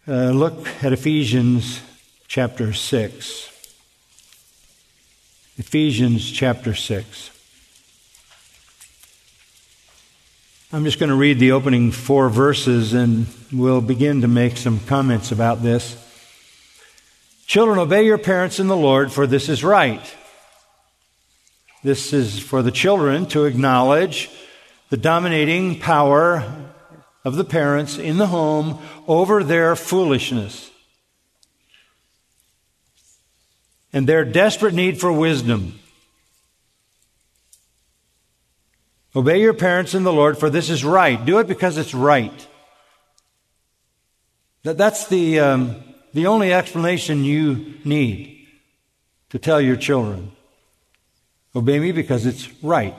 Uh, 0.07 0.29
look 0.29 0.65
at 0.81 0.93
Ephesians 0.93 1.81
chapter 2.29 2.71
6. 2.71 3.49
Ephesians 5.57 6.31
chapter 6.31 6.73
6. 6.73 7.31
I'm 10.71 10.85
just 10.85 10.97
going 10.97 11.09
to 11.09 11.15
read 11.17 11.39
the 11.39 11.51
opening 11.51 11.91
four 11.91 12.29
verses 12.29 12.93
and 12.93 13.27
we'll 13.51 13.81
begin 13.81 14.21
to 14.21 14.29
make 14.29 14.55
some 14.55 14.79
comments 14.79 15.33
about 15.33 15.61
this. 15.61 15.97
Children, 17.47 17.79
obey 17.79 18.05
your 18.05 18.17
parents 18.17 18.61
in 18.61 18.69
the 18.69 18.77
Lord, 18.77 19.11
for 19.11 19.27
this 19.27 19.49
is 19.49 19.61
right. 19.61 20.15
This 21.83 22.13
is 22.13 22.39
for 22.39 22.61
the 22.61 22.71
children 22.71 23.25
to 23.25 23.43
acknowledge 23.43 24.29
the 24.91 24.97
dominating 24.97 25.79
power 25.79 26.43
of 27.25 27.35
the 27.35 27.43
parents 27.43 27.97
in 27.97 28.17
the 28.17 28.27
home 28.27 28.79
over 29.07 29.43
their 29.43 29.75
foolishness 29.75 30.69
and 33.91 34.05
their 34.05 34.23
desperate 34.23 34.75
need 34.75 34.99
for 34.99 35.11
wisdom. 35.11 35.79
Obey 39.15 39.41
your 39.41 39.55
parents 39.55 39.95
in 39.95 40.03
the 40.03 40.13
Lord, 40.13 40.37
for 40.37 40.51
this 40.51 40.69
is 40.69 40.85
right. 40.85 41.25
Do 41.25 41.39
it 41.39 41.47
because 41.47 41.79
it's 41.79 41.95
right. 41.95 42.47
That's 44.61 45.07
the. 45.07 45.39
Um, 45.39 45.83
the 46.13 46.27
only 46.27 46.53
explanation 46.53 47.23
you 47.23 47.75
need 47.85 48.47
to 49.29 49.39
tell 49.39 49.61
your 49.61 49.75
children. 49.75 50.31
Obey 51.55 51.79
me 51.79 51.91
because 51.91 52.25
it's 52.25 52.51
right. 52.61 52.95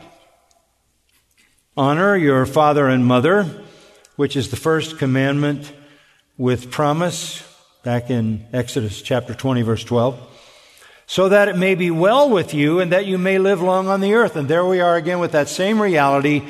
Honor 1.74 2.14
your 2.14 2.44
father 2.44 2.86
and 2.86 3.06
mother, 3.06 3.46
which 4.16 4.36
is 4.36 4.50
the 4.50 4.56
first 4.56 4.98
commandment 4.98 5.72
with 6.36 6.70
promise, 6.70 7.42
back 7.82 8.10
in 8.10 8.44
Exodus 8.52 9.00
chapter 9.00 9.32
20, 9.34 9.62
verse 9.62 9.82
12, 9.82 10.20
so 11.06 11.30
that 11.30 11.48
it 11.48 11.56
may 11.56 11.74
be 11.74 11.90
well 11.90 12.28
with 12.28 12.52
you 12.52 12.80
and 12.80 12.92
that 12.92 13.06
you 13.06 13.16
may 13.16 13.38
live 13.38 13.62
long 13.62 13.88
on 13.88 14.02
the 14.02 14.12
earth. 14.12 14.36
And 14.36 14.48
there 14.48 14.66
we 14.66 14.80
are 14.80 14.96
again 14.96 15.18
with 15.18 15.32
that 15.32 15.48
same 15.48 15.80
reality 15.80 16.42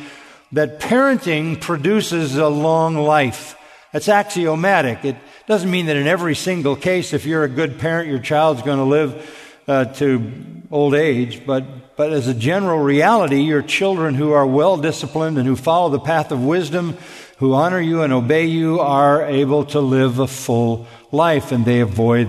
that 0.50 0.80
parenting 0.80 1.60
produces 1.60 2.36
a 2.36 2.48
long 2.48 2.96
life. 2.96 3.54
That's 3.92 4.08
axiomatic. 4.08 5.04
It 5.04 5.16
doesn't 5.46 5.70
mean 5.70 5.86
that 5.86 5.96
in 5.96 6.08
every 6.08 6.34
single 6.34 6.74
case, 6.74 7.12
if 7.12 7.26
you're 7.26 7.44
a 7.44 7.48
good 7.48 7.78
parent, 7.78 8.08
your 8.08 8.18
child's 8.18 8.62
going 8.62 8.78
to 8.78 8.84
live 8.84 9.62
uh, 9.68 9.84
to 9.84 10.32
old 10.72 10.94
age, 10.94 11.46
but, 11.46 11.91
but 12.02 12.12
as 12.12 12.26
a 12.26 12.34
general 12.34 12.80
reality, 12.80 13.42
your 13.42 13.62
children 13.62 14.16
who 14.16 14.32
are 14.32 14.44
well 14.44 14.76
disciplined 14.76 15.38
and 15.38 15.46
who 15.46 15.54
follow 15.54 15.88
the 15.88 16.00
path 16.00 16.32
of 16.32 16.42
wisdom, 16.42 16.98
who 17.36 17.54
honor 17.54 17.78
you 17.78 18.02
and 18.02 18.12
obey 18.12 18.46
you, 18.46 18.80
are 18.80 19.24
able 19.24 19.64
to 19.66 19.78
live 19.78 20.18
a 20.18 20.26
full 20.26 20.88
life 21.12 21.52
and 21.52 21.64
they 21.64 21.78
avoid 21.78 22.28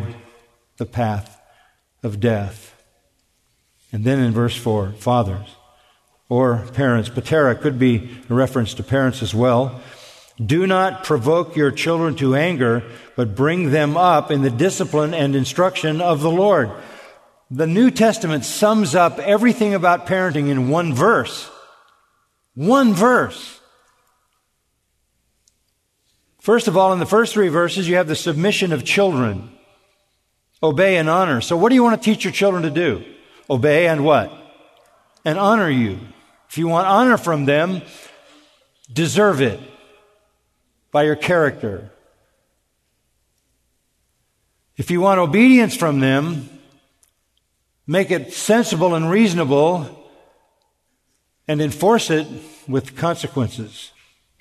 the 0.77 0.85
path 0.85 1.41
of 2.03 2.19
death. 2.19 2.79
And 3.91 4.03
then 4.03 4.19
in 4.19 4.31
verse 4.31 4.55
4, 4.55 4.91
fathers 4.91 5.55
or 6.29 6.67
parents, 6.75 7.09
patera 7.09 7.55
could 7.55 7.79
be 7.79 8.11
a 8.29 8.33
reference 8.35 8.75
to 8.75 8.83
parents 8.83 9.23
as 9.23 9.33
well. 9.33 9.81
Do 10.37 10.67
not 10.67 11.03
provoke 11.03 11.55
your 11.55 11.71
children 11.71 12.13
to 12.17 12.35
anger, 12.35 12.83
but 13.15 13.35
bring 13.35 13.71
them 13.71 13.97
up 13.97 14.29
in 14.29 14.43
the 14.43 14.51
discipline 14.51 15.15
and 15.15 15.35
instruction 15.35 15.99
of 15.99 16.21
the 16.21 16.29
Lord. 16.29 16.69
The 17.53 17.67
New 17.67 17.91
Testament 17.91 18.45
sums 18.45 18.95
up 18.95 19.19
everything 19.19 19.75
about 19.75 20.07
parenting 20.07 20.49
in 20.49 20.69
one 20.69 20.91
verse. 20.91 21.51
One 22.55 22.95
verse. 22.95 23.59
First 26.39 26.67
of 26.67 26.75
all, 26.75 26.93
in 26.93 26.99
the 26.99 27.05
first 27.05 27.31
three 27.31 27.49
verses, 27.49 27.87
you 27.87 27.97
have 27.97 28.07
the 28.07 28.15
submission 28.15 28.73
of 28.73 28.83
children. 28.83 29.51
Obey 30.63 30.97
and 30.97 31.07
honor. 31.07 31.41
So 31.41 31.55
what 31.55 31.69
do 31.69 31.75
you 31.75 31.83
want 31.83 32.01
to 32.01 32.03
teach 32.03 32.23
your 32.23 32.33
children 32.33 32.63
to 32.63 32.71
do? 32.71 33.05
Obey 33.47 33.85
and 33.85 34.03
what? 34.03 34.33
And 35.23 35.37
honor 35.37 35.69
you. 35.69 35.99
If 36.49 36.57
you 36.57 36.67
want 36.67 36.87
honor 36.87 37.17
from 37.17 37.45
them, 37.45 37.83
deserve 38.91 39.41
it 39.41 39.59
by 40.91 41.03
your 41.03 41.15
character. 41.15 41.91
If 44.75 44.89
you 44.89 45.01
want 45.01 45.19
obedience 45.19 45.75
from 45.75 45.99
them, 45.99 46.49
make 47.85 48.11
it 48.11 48.33
sensible 48.33 48.95
and 48.95 49.09
reasonable 49.09 50.03
and 51.47 51.61
enforce 51.61 52.09
it 52.09 52.27
with 52.67 52.95
consequences 52.95 53.91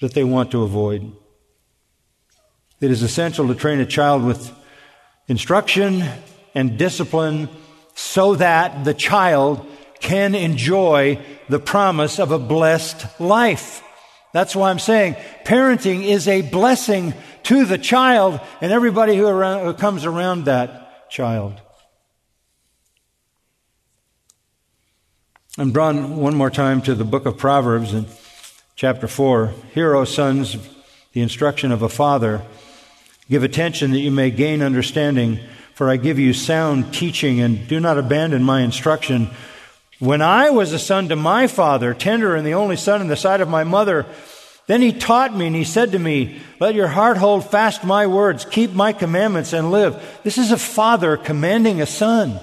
that 0.01 0.15
they 0.15 0.25
want 0.25 0.51
to 0.53 0.63
avoid. 0.63 1.13
It 2.81 2.91
is 2.91 3.03
essential 3.03 3.49
to 3.49 3.55
train 3.55 3.81
a 3.81 3.87
child 3.87 4.25
with 4.25 4.53
instruction 5.29 6.05
and 6.55 6.77
discipline 6.77 7.49
so 7.95 8.35
that 8.37 8.85
the 8.85 8.95
child 8.95 9.65
can 10.01 10.35
enjoy 10.35 11.25
the 11.49 11.61
promise 11.61 12.19
of 12.19 12.33
a 12.33 12.39
blessed 12.39 13.21
life. 13.21 13.83
That's 14.33 14.57
why 14.57 14.71
I'm 14.71 14.81
saying 14.81 15.15
parenting 15.45 16.03
is 16.05 16.27
a 16.27 16.43
blessing 16.43 17.15
to 17.45 17.65
the 17.65 17.79
child 17.79 18.41
and 18.61 18.73
everybody 18.73 19.17
who, 19.17 19.27
around, 19.27 19.65
who 19.65 19.75
comes 19.75 20.05
around 20.05 20.47
that 20.47 21.09
child. 21.09 21.62
I'm 25.59 25.71
drawn 25.71 26.17
one 26.17 26.35
more 26.35 26.49
time 26.49 26.81
to 26.83 26.95
the 26.95 27.05
book 27.05 27.27
of 27.27 27.37
Proverbs 27.37 27.93
in 27.93 28.07
chapter 28.75 29.07
4. 29.07 29.53
Hear, 29.75 29.95
O 29.95 30.07
sons, 30.07 30.57
the 31.13 31.21
instruction 31.21 31.73
of 31.73 31.83
a 31.83 31.91
father. 31.91 32.41
Give 33.29 33.43
attention 33.43 33.91
that 33.91 33.99
you 33.99 34.11
may 34.11 34.31
gain 34.31 34.63
understanding, 34.63 35.41
for 35.75 35.91
I 35.91 35.99
give 35.99 36.19
you 36.19 36.33
sound 36.33 36.95
teaching, 36.95 37.39
and 37.39 37.69
do 37.69 37.81
not 37.81 37.99
abandon 37.99 38.43
my 38.43 38.63
instruction. 38.63 39.29
When 39.99 40.23
I 40.23 40.49
was 40.49 40.73
a 40.73 40.79
son 40.79 41.11
to 41.11 41.17
my 41.17 41.47
father, 41.49 41.93
tender 41.93 42.35
and 42.35 42.47
the 42.47 42.55
only 42.55 42.77
son 42.77 43.03
in 43.03 43.09
the 43.09 43.15
sight 43.15 43.43
of 43.43 43.49
my 43.51 43.63
mother, 43.63 44.07
then 44.69 44.81
he 44.81 44.91
taught 44.91 45.37
me 45.37 45.49
and 45.49 45.57
he 45.57 45.65
said 45.65 45.93
to 45.93 45.99
me, 45.99 46.41
Let 46.61 46.75
your 46.75 46.89
heart 46.89 47.19
hold 47.19 47.45
fast 47.45 47.85
my 47.85 48.07
words, 48.07 48.47
keep 48.47 48.73
my 48.73 48.95
commandments 48.95 49.53
and 49.53 49.71
live. 49.71 50.03
This 50.23 50.39
is 50.39 50.51
a 50.51 50.57
father 50.57 51.19
commanding 51.19 51.83
a 51.83 51.87
son. 51.87 52.41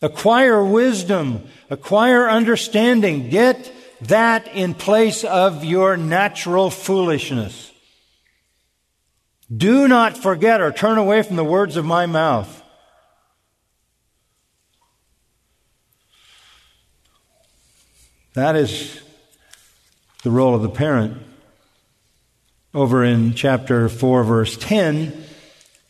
Acquire 0.00 0.62
wisdom, 0.62 1.42
acquire 1.70 2.28
understanding, 2.28 3.30
get 3.30 3.72
that 4.02 4.46
in 4.54 4.74
place 4.74 5.24
of 5.24 5.64
your 5.64 5.96
natural 5.96 6.70
foolishness. 6.70 7.72
Do 9.54 9.88
not 9.88 10.16
forget 10.16 10.60
or 10.60 10.70
turn 10.70 10.98
away 10.98 11.22
from 11.22 11.36
the 11.36 11.44
words 11.44 11.76
of 11.76 11.84
my 11.84 12.06
mouth. 12.06 12.62
That 18.34 18.54
is 18.54 19.00
the 20.22 20.30
role 20.30 20.54
of 20.54 20.62
the 20.62 20.68
parent. 20.68 21.20
Over 22.72 23.02
in 23.02 23.34
chapter 23.34 23.88
4, 23.88 24.22
verse 24.22 24.56
10, 24.56 25.24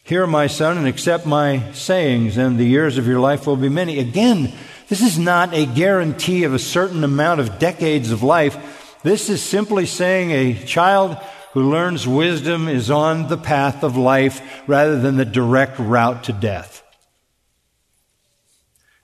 Hear, 0.09 0.27
my 0.27 0.47
son, 0.47 0.79
and 0.79 0.87
accept 0.87 1.27
my 1.27 1.71
sayings, 1.73 2.39
and 2.39 2.59
the 2.59 2.65
years 2.65 2.97
of 2.97 3.07
your 3.07 3.21
life 3.21 3.47
will 3.47 3.59
be 3.59 3.69
many. 3.69 3.99
Again, 3.99 4.51
this 4.89 5.03
is 5.03 5.19
not 5.19 5.53
a 5.53 5.67
guarantee 5.67 6.45
of 6.45 6.55
a 6.55 6.59
certain 6.59 7.05
amount 7.05 7.41
of 7.41 7.59
decades 7.59 8.11
of 8.11 8.23
life. 8.23 8.99
This 9.03 9.29
is 9.29 9.43
simply 9.43 9.85
saying 9.85 10.31
a 10.31 10.65
child 10.65 11.19
who 11.53 11.71
learns 11.71 12.09
wisdom 12.09 12.69
is 12.69 12.91
on 12.91 13.29
the 13.29 13.37
path 13.37 13.85
of 13.85 13.99
life 13.99 14.41
rather 14.67 14.99
than 14.99 15.19
the 15.19 15.27
direct 15.27 15.79
route 15.79 16.25
to 16.25 16.33
death. 16.33 16.83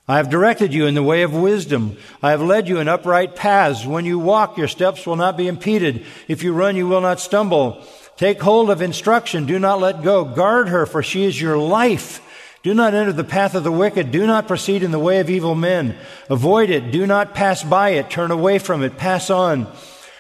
I 0.08 0.16
have 0.16 0.30
directed 0.30 0.72
you 0.72 0.86
in 0.86 0.94
the 0.94 1.02
way 1.02 1.20
of 1.20 1.34
wisdom. 1.34 1.98
I 2.22 2.30
have 2.30 2.40
led 2.40 2.66
you 2.66 2.78
in 2.78 2.88
upright 2.88 3.36
paths. 3.36 3.84
When 3.84 4.06
you 4.06 4.18
walk, 4.18 4.56
your 4.56 4.68
steps 4.68 5.06
will 5.06 5.16
not 5.16 5.36
be 5.36 5.48
impeded. 5.48 6.06
If 6.28 6.42
you 6.42 6.54
run, 6.54 6.76
you 6.76 6.88
will 6.88 7.02
not 7.02 7.20
stumble. 7.20 7.84
Take 8.16 8.40
hold 8.40 8.70
of 8.70 8.80
instruction. 8.80 9.46
Do 9.46 9.58
not 9.58 9.80
let 9.80 10.02
go. 10.02 10.24
Guard 10.24 10.68
her, 10.68 10.86
for 10.86 11.02
she 11.02 11.24
is 11.24 11.40
your 11.40 11.58
life. 11.58 12.20
Do 12.62 12.72
not 12.72 12.94
enter 12.94 13.12
the 13.12 13.24
path 13.24 13.54
of 13.54 13.64
the 13.64 13.72
wicked. 13.72 14.10
Do 14.10 14.26
not 14.26 14.48
proceed 14.48 14.82
in 14.82 14.90
the 14.90 14.98
way 14.98 15.20
of 15.20 15.28
evil 15.28 15.54
men. 15.54 15.96
Avoid 16.30 16.70
it. 16.70 16.90
Do 16.90 17.06
not 17.06 17.34
pass 17.34 17.62
by 17.62 17.90
it. 17.90 18.08
Turn 18.08 18.30
away 18.30 18.58
from 18.58 18.82
it. 18.82 18.96
Pass 18.96 19.30
on. 19.30 19.66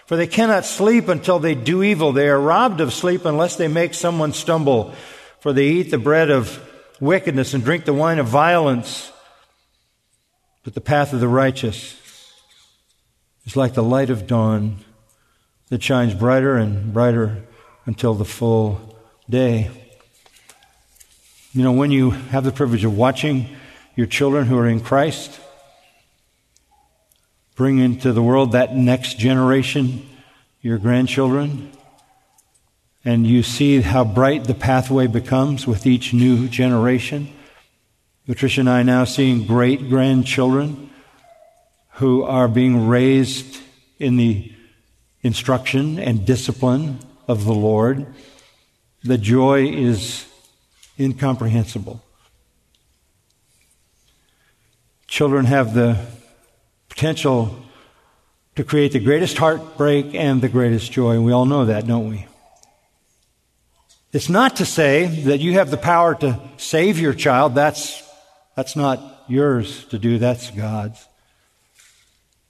For 0.06 0.16
they 0.16 0.26
cannot 0.26 0.66
sleep 0.66 1.08
until 1.08 1.38
they 1.38 1.54
do 1.54 1.82
evil. 1.82 2.12
They 2.12 2.28
are 2.28 2.38
robbed 2.38 2.80
of 2.80 2.92
sleep 2.92 3.24
unless 3.24 3.56
they 3.56 3.68
make 3.68 3.94
someone 3.94 4.34
stumble. 4.34 4.92
For 5.40 5.52
they 5.52 5.68
eat 5.68 5.90
the 5.90 5.98
bread 5.98 6.30
of 6.30 6.60
wickedness 7.00 7.54
and 7.54 7.64
drink 7.64 7.86
the 7.86 7.94
wine 7.94 8.18
of 8.18 8.26
violence. 8.26 9.10
But 10.64 10.74
the 10.74 10.80
path 10.80 11.12
of 11.12 11.20
the 11.20 11.28
righteous 11.28 11.98
is 13.46 13.56
like 13.56 13.74
the 13.74 13.82
light 13.82 14.10
of 14.10 14.26
dawn 14.26 14.78
that 15.68 15.82
shines 15.82 16.12
brighter 16.12 16.56
and 16.56 16.92
brighter 16.92 17.44
until 17.86 18.14
the 18.14 18.24
full 18.24 18.98
day. 19.28 19.70
You 21.52 21.62
know, 21.62 21.72
when 21.72 21.90
you 21.90 22.10
have 22.10 22.44
the 22.44 22.52
privilege 22.52 22.84
of 22.84 22.96
watching 22.96 23.48
your 23.94 24.06
children 24.06 24.46
who 24.46 24.58
are 24.58 24.68
in 24.68 24.80
Christ 24.80 25.40
bring 27.54 27.78
into 27.78 28.12
the 28.12 28.22
world 28.22 28.52
that 28.52 28.74
next 28.74 29.18
generation, 29.18 30.08
your 30.60 30.78
grandchildren, 30.78 31.70
and 33.04 33.26
you 33.26 33.42
see 33.42 33.80
how 33.80 34.02
bright 34.02 34.44
the 34.44 34.54
pathway 34.54 35.06
becomes 35.06 35.66
with 35.66 35.86
each 35.86 36.12
new 36.12 36.48
generation. 36.48 37.28
Patricia 38.26 38.60
and 38.60 38.70
I 38.70 38.82
now 38.82 39.04
seeing 39.04 39.46
great 39.46 39.88
grandchildren 39.88 40.90
who 41.92 42.24
are 42.24 42.48
being 42.48 42.88
raised 42.88 43.60
in 43.98 44.16
the 44.16 44.52
instruction 45.22 45.98
and 45.98 46.26
discipline 46.26 46.98
of 47.26 47.44
the 47.44 47.54
Lord, 47.54 48.06
the 49.02 49.18
joy 49.18 49.68
is 49.68 50.26
incomprehensible. 50.98 52.02
Children 55.06 55.44
have 55.44 55.74
the 55.74 55.98
potential 56.88 57.56
to 58.56 58.64
create 58.64 58.92
the 58.92 59.00
greatest 59.00 59.36
heartbreak 59.36 60.14
and 60.14 60.40
the 60.40 60.48
greatest 60.48 60.92
joy, 60.92 61.20
we 61.20 61.32
all 61.32 61.44
know 61.44 61.64
that, 61.64 61.86
don't 61.86 62.08
we? 62.08 62.26
It's 64.12 64.28
not 64.28 64.56
to 64.56 64.64
say 64.64 65.06
that 65.24 65.40
you 65.40 65.54
have 65.54 65.70
the 65.70 65.76
power 65.76 66.14
to 66.14 66.40
save 66.56 67.00
your 67.00 67.14
child. 67.14 67.56
That's, 67.56 68.00
that's 68.54 68.76
not 68.76 69.24
yours 69.26 69.84
to 69.86 69.98
do, 69.98 70.18
that's 70.18 70.50
God's. 70.52 71.04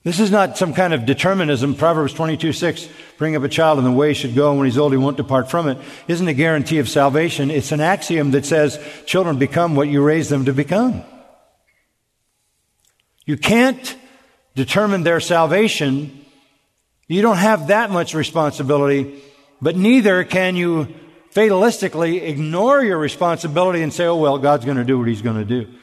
This 0.05 0.19
is 0.19 0.29
not 0.29 0.55
some 0.55 0.75
kind 0.75 0.93
of 0.93 1.07
determinism. 1.07 1.73
Proverbs 1.73 2.13
22, 2.13 2.53
6, 2.53 2.89
bring 3.17 3.35
up 3.35 3.41
a 3.41 3.49
child 3.49 3.79
in 3.79 3.85
the 3.85 3.91
way 3.91 4.09
he 4.09 4.13
should 4.13 4.35
go, 4.35 4.51
and 4.51 4.59
when 4.59 4.65
he's 4.67 4.77
old, 4.77 4.91
he 4.91 4.99
won't 4.99 5.17
depart 5.17 5.49
from 5.49 5.67
it. 5.67 5.79
Isn't 6.07 6.27
a 6.27 6.33
guarantee 6.35 6.77
of 6.77 6.87
salvation. 6.87 7.49
It's 7.49 7.71
an 7.71 7.81
axiom 7.81 8.29
that 8.31 8.45
says 8.45 8.79
children 9.07 9.39
become 9.39 9.75
what 9.75 9.87
you 9.87 10.03
raise 10.03 10.29
them 10.29 10.45
to 10.45 10.53
become. 10.53 11.01
You 13.25 13.35
can't 13.35 13.97
determine 14.53 15.01
their 15.01 15.19
salvation. 15.19 16.23
You 17.07 17.23
don't 17.23 17.37
have 17.37 17.69
that 17.69 17.89
much 17.89 18.13
responsibility, 18.13 19.23
but 19.59 19.75
neither 19.75 20.23
can 20.23 20.55
you 20.55 20.87
fatalistically 21.33 22.21
ignore 22.21 22.83
your 22.83 22.99
responsibility 22.99 23.81
and 23.81 23.91
say, 23.91 24.05
oh, 24.05 24.17
well, 24.17 24.37
God's 24.37 24.65
going 24.65 24.77
to 24.77 24.83
do 24.83 24.99
what 24.99 25.07
he's 25.07 25.23
going 25.23 25.37
to 25.37 25.45
do. 25.45 25.73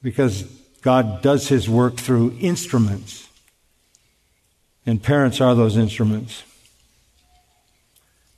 Because 0.00 0.44
God 0.86 1.20
does 1.20 1.48
his 1.48 1.68
work 1.68 1.96
through 1.96 2.36
instruments. 2.40 3.28
And 4.86 5.02
parents 5.02 5.40
are 5.40 5.52
those 5.52 5.76
instruments. 5.76 6.44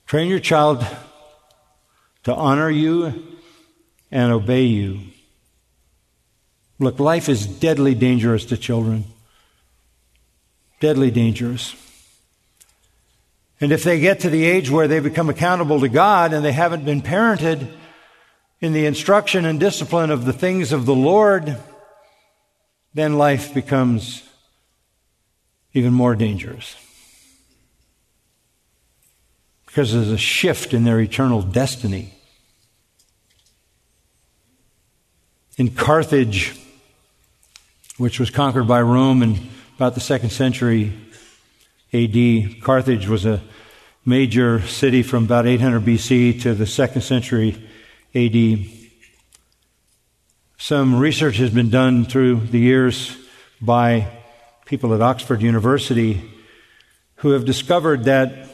Train 0.07 0.30
your 0.30 0.38
child 0.38 0.82
to 2.24 2.34
honor 2.34 2.70
you 2.70 3.36
and 4.11 4.32
obey 4.32 4.62
you. 4.62 5.01
Look, 6.78 6.99
life 6.99 7.28
is 7.28 7.46
deadly 7.46 7.94
dangerous 7.94 8.46
to 8.46 8.57
children. 8.57 9.05
Deadly 10.80 11.11
dangerous. 11.11 11.74
And 13.61 13.72
if 13.72 13.84
they 13.84 14.01
get 14.01 14.20
to 14.20 14.30
the 14.30 14.46
age 14.46 14.70
where 14.70 14.88
they 14.88 15.01
become 15.01 15.28
accountable 15.28 15.80
to 15.80 15.88
God 15.90 16.32
and 16.32 16.42
they 16.42 16.53
haven't 16.53 16.86
been 16.86 17.03
parented 17.03 17.70
in 18.62 18.72
the 18.72 18.86
instruction 18.86 19.44
and 19.44 19.61
discipline 19.61 20.11
of 20.11 20.24
the 20.24 20.32
things 20.32 20.72
of 20.72 20.86
the 20.86 20.94
Lord, 20.94 21.59
then 22.95 23.18
life 23.18 23.55
becomes 23.55 24.22
even 25.72 25.93
more 25.93 26.14
dangerous. 26.14 26.76
Because 29.66 29.93
there's 29.93 30.11
a 30.11 30.18
shift 30.18 30.72
in 30.72 30.84
their 30.84 31.01
eternal 31.01 31.43
destiny. 31.43 32.14
In 35.57 35.70
Carthage, 35.70 36.59
which 37.99 38.18
was 38.18 38.30
conquered 38.30 38.66
by 38.66 38.80
Rome 38.80 39.22
in 39.22 39.39
about 39.76 39.95
the 39.95 40.01
second 40.01 40.30
century 40.30 40.93
AD, 41.93 42.62
Carthage 42.62 43.09
was 43.09 43.26
a 43.26 43.43
major 44.05 44.62
city 44.62 45.03
from 45.03 45.24
about 45.24 45.47
800 45.47 45.82
BC 45.82 46.43
to 46.43 46.55
the 46.55 46.66
second 46.66 47.03
century 47.03 47.51
AD. 48.14 48.78
Some 50.61 50.98
research 50.98 51.36
has 51.36 51.50
been 51.50 51.70
done 51.70 52.04
through 52.04 52.40
the 52.40 52.59
years 52.59 53.16
by 53.61 54.09
people 54.64 54.92
at 54.92 55.00
Oxford 55.00 55.40
University 55.40 56.28
who 57.18 57.30
have 57.30 57.44
discovered 57.44 58.04
that 58.04 58.48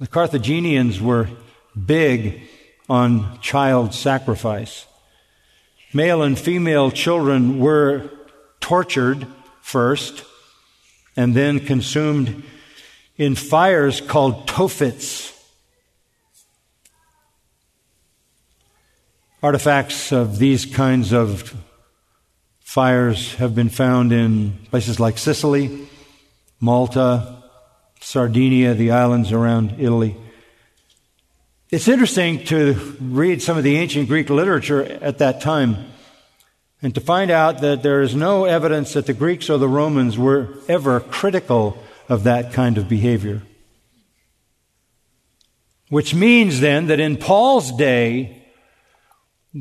the 0.00 0.06
Carthaginians 0.06 1.02
were 1.02 1.28
big 1.86 2.48
on 2.88 3.38
child 3.40 3.92
sacrifice. 3.92 4.86
Male 5.92 6.22
and 6.22 6.38
female 6.38 6.90
children 6.90 7.58
were 7.58 8.10
tortured 8.60 9.26
first 9.60 10.24
and 11.14 11.34
then 11.34 11.60
consumed 11.60 12.42
in 13.18 13.34
fires 13.34 14.00
called 14.00 14.48
tophets. 14.48 15.37
Artifacts 19.40 20.10
of 20.10 20.40
these 20.40 20.66
kinds 20.66 21.12
of 21.12 21.54
fires 22.58 23.36
have 23.36 23.54
been 23.54 23.68
found 23.68 24.12
in 24.12 24.58
places 24.70 24.98
like 24.98 25.16
Sicily, 25.16 25.86
Malta, 26.58 27.44
Sardinia, 28.00 28.74
the 28.74 28.90
islands 28.90 29.30
around 29.30 29.76
Italy. 29.78 30.16
It's 31.70 31.86
interesting 31.86 32.44
to 32.46 32.96
read 33.00 33.40
some 33.40 33.56
of 33.56 33.62
the 33.62 33.76
ancient 33.76 34.08
Greek 34.08 34.28
literature 34.28 34.82
at 34.82 35.18
that 35.18 35.40
time 35.40 35.86
and 36.82 36.92
to 36.96 37.00
find 37.00 37.30
out 37.30 37.60
that 37.60 37.84
there 37.84 38.02
is 38.02 38.16
no 38.16 38.44
evidence 38.44 38.94
that 38.94 39.06
the 39.06 39.12
Greeks 39.12 39.48
or 39.48 39.58
the 39.58 39.68
Romans 39.68 40.18
were 40.18 40.48
ever 40.66 40.98
critical 40.98 41.80
of 42.08 42.24
that 42.24 42.52
kind 42.52 42.76
of 42.76 42.88
behavior. 42.88 43.42
Which 45.90 46.12
means 46.12 46.58
then 46.58 46.88
that 46.88 46.98
in 46.98 47.16
Paul's 47.16 47.70
day, 47.70 48.37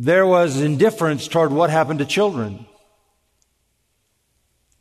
there 0.03 0.27
was 0.27 0.61
indifference 0.61 1.27
toward 1.27 1.51
what 1.51 1.71
happened 1.71 1.99
to 1.99 2.05
children. 2.05 2.65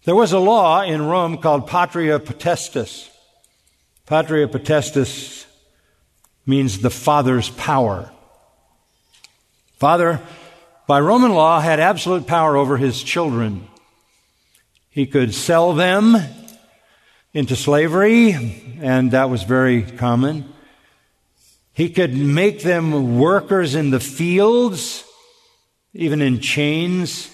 There 0.04 0.14
was 0.14 0.32
a 0.32 0.38
law 0.38 0.82
in 0.82 1.06
Rome 1.06 1.38
called 1.38 1.66
patria 1.66 2.20
potestas. 2.20 3.08
Patria 4.04 4.46
potestas 4.46 5.46
means 6.44 6.80
the 6.80 6.90
father's 6.90 7.48
power. 7.50 8.12
Father, 9.78 10.20
by 10.86 11.00
Roman 11.00 11.32
law, 11.32 11.60
had 11.60 11.80
absolute 11.80 12.26
power 12.26 12.56
over 12.56 12.76
his 12.76 13.02
children. 13.02 13.66
He 14.90 15.06
could 15.06 15.34
sell 15.34 15.72
them 15.72 16.16
into 17.32 17.56
slavery, 17.56 18.78
and 18.80 19.10
that 19.12 19.30
was 19.30 19.42
very 19.44 19.82
common. 19.82 20.52
He 21.72 21.88
could 21.88 22.14
make 22.14 22.62
them 22.62 23.18
workers 23.18 23.74
in 23.74 23.90
the 23.90 24.00
fields, 24.00 25.04
even 25.96 26.20
in 26.20 26.40
chains. 26.40 27.30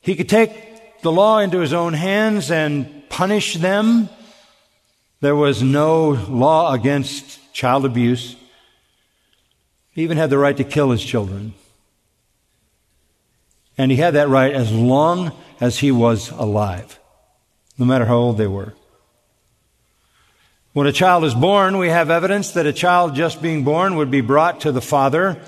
He 0.00 0.16
could 0.16 0.28
take 0.28 1.02
the 1.02 1.12
law 1.12 1.38
into 1.38 1.58
his 1.58 1.72
own 1.72 1.92
hands 1.92 2.50
and 2.50 3.08
punish 3.10 3.54
them. 3.54 4.08
There 5.20 5.36
was 5.36 5.62
no 5.62 6.08
law 6.08 6.72
against 6.72 7.52
child 7.52 7.84
abuse. 7.84 8.36
He 9.90 10.02
even 10.02 10.16
had 10.16 10.30
the 10.30 10.38
right 10.38 10.56
to 10.56 10.64
kill 10.64 10.90
his 10.90 11.04
children. 11.04 11.52
And 13.76 13.90
he 13.90 13.98
had 13.98 14.14
that 14.14 14.28
right 14.28 14.52
as 14.52 14.72
long 14.72 15.32
as 15.60 15.78
he 15.78 15.90
was 15.90 16.30
alive, 16.30 16.98
no 17.78 17.84
matter 17.84 18.06
how 18.06 18.16
old 18.16 18.38
they 18.38 18.46
were. 18.46 18.74
When 20.72 20.86
a 20.86 20.92
child 20.92 21.24
is 21.24 21.34
born, 21.34 21.78
we 21.78 21.88
have 21.88 22.10
evidence 22.10 22.52
that 22.52 22.66
a 22.66 22.72
child 22.72 23.14
just 23.14 23.42
being 23.42 23.64
born 23.64 23.96
would 23.96 24.10
be 24.10 24.20
brought 24.20 24.60
to 24.60 24.72
the 24.72 24.80
father. 24.80 25.40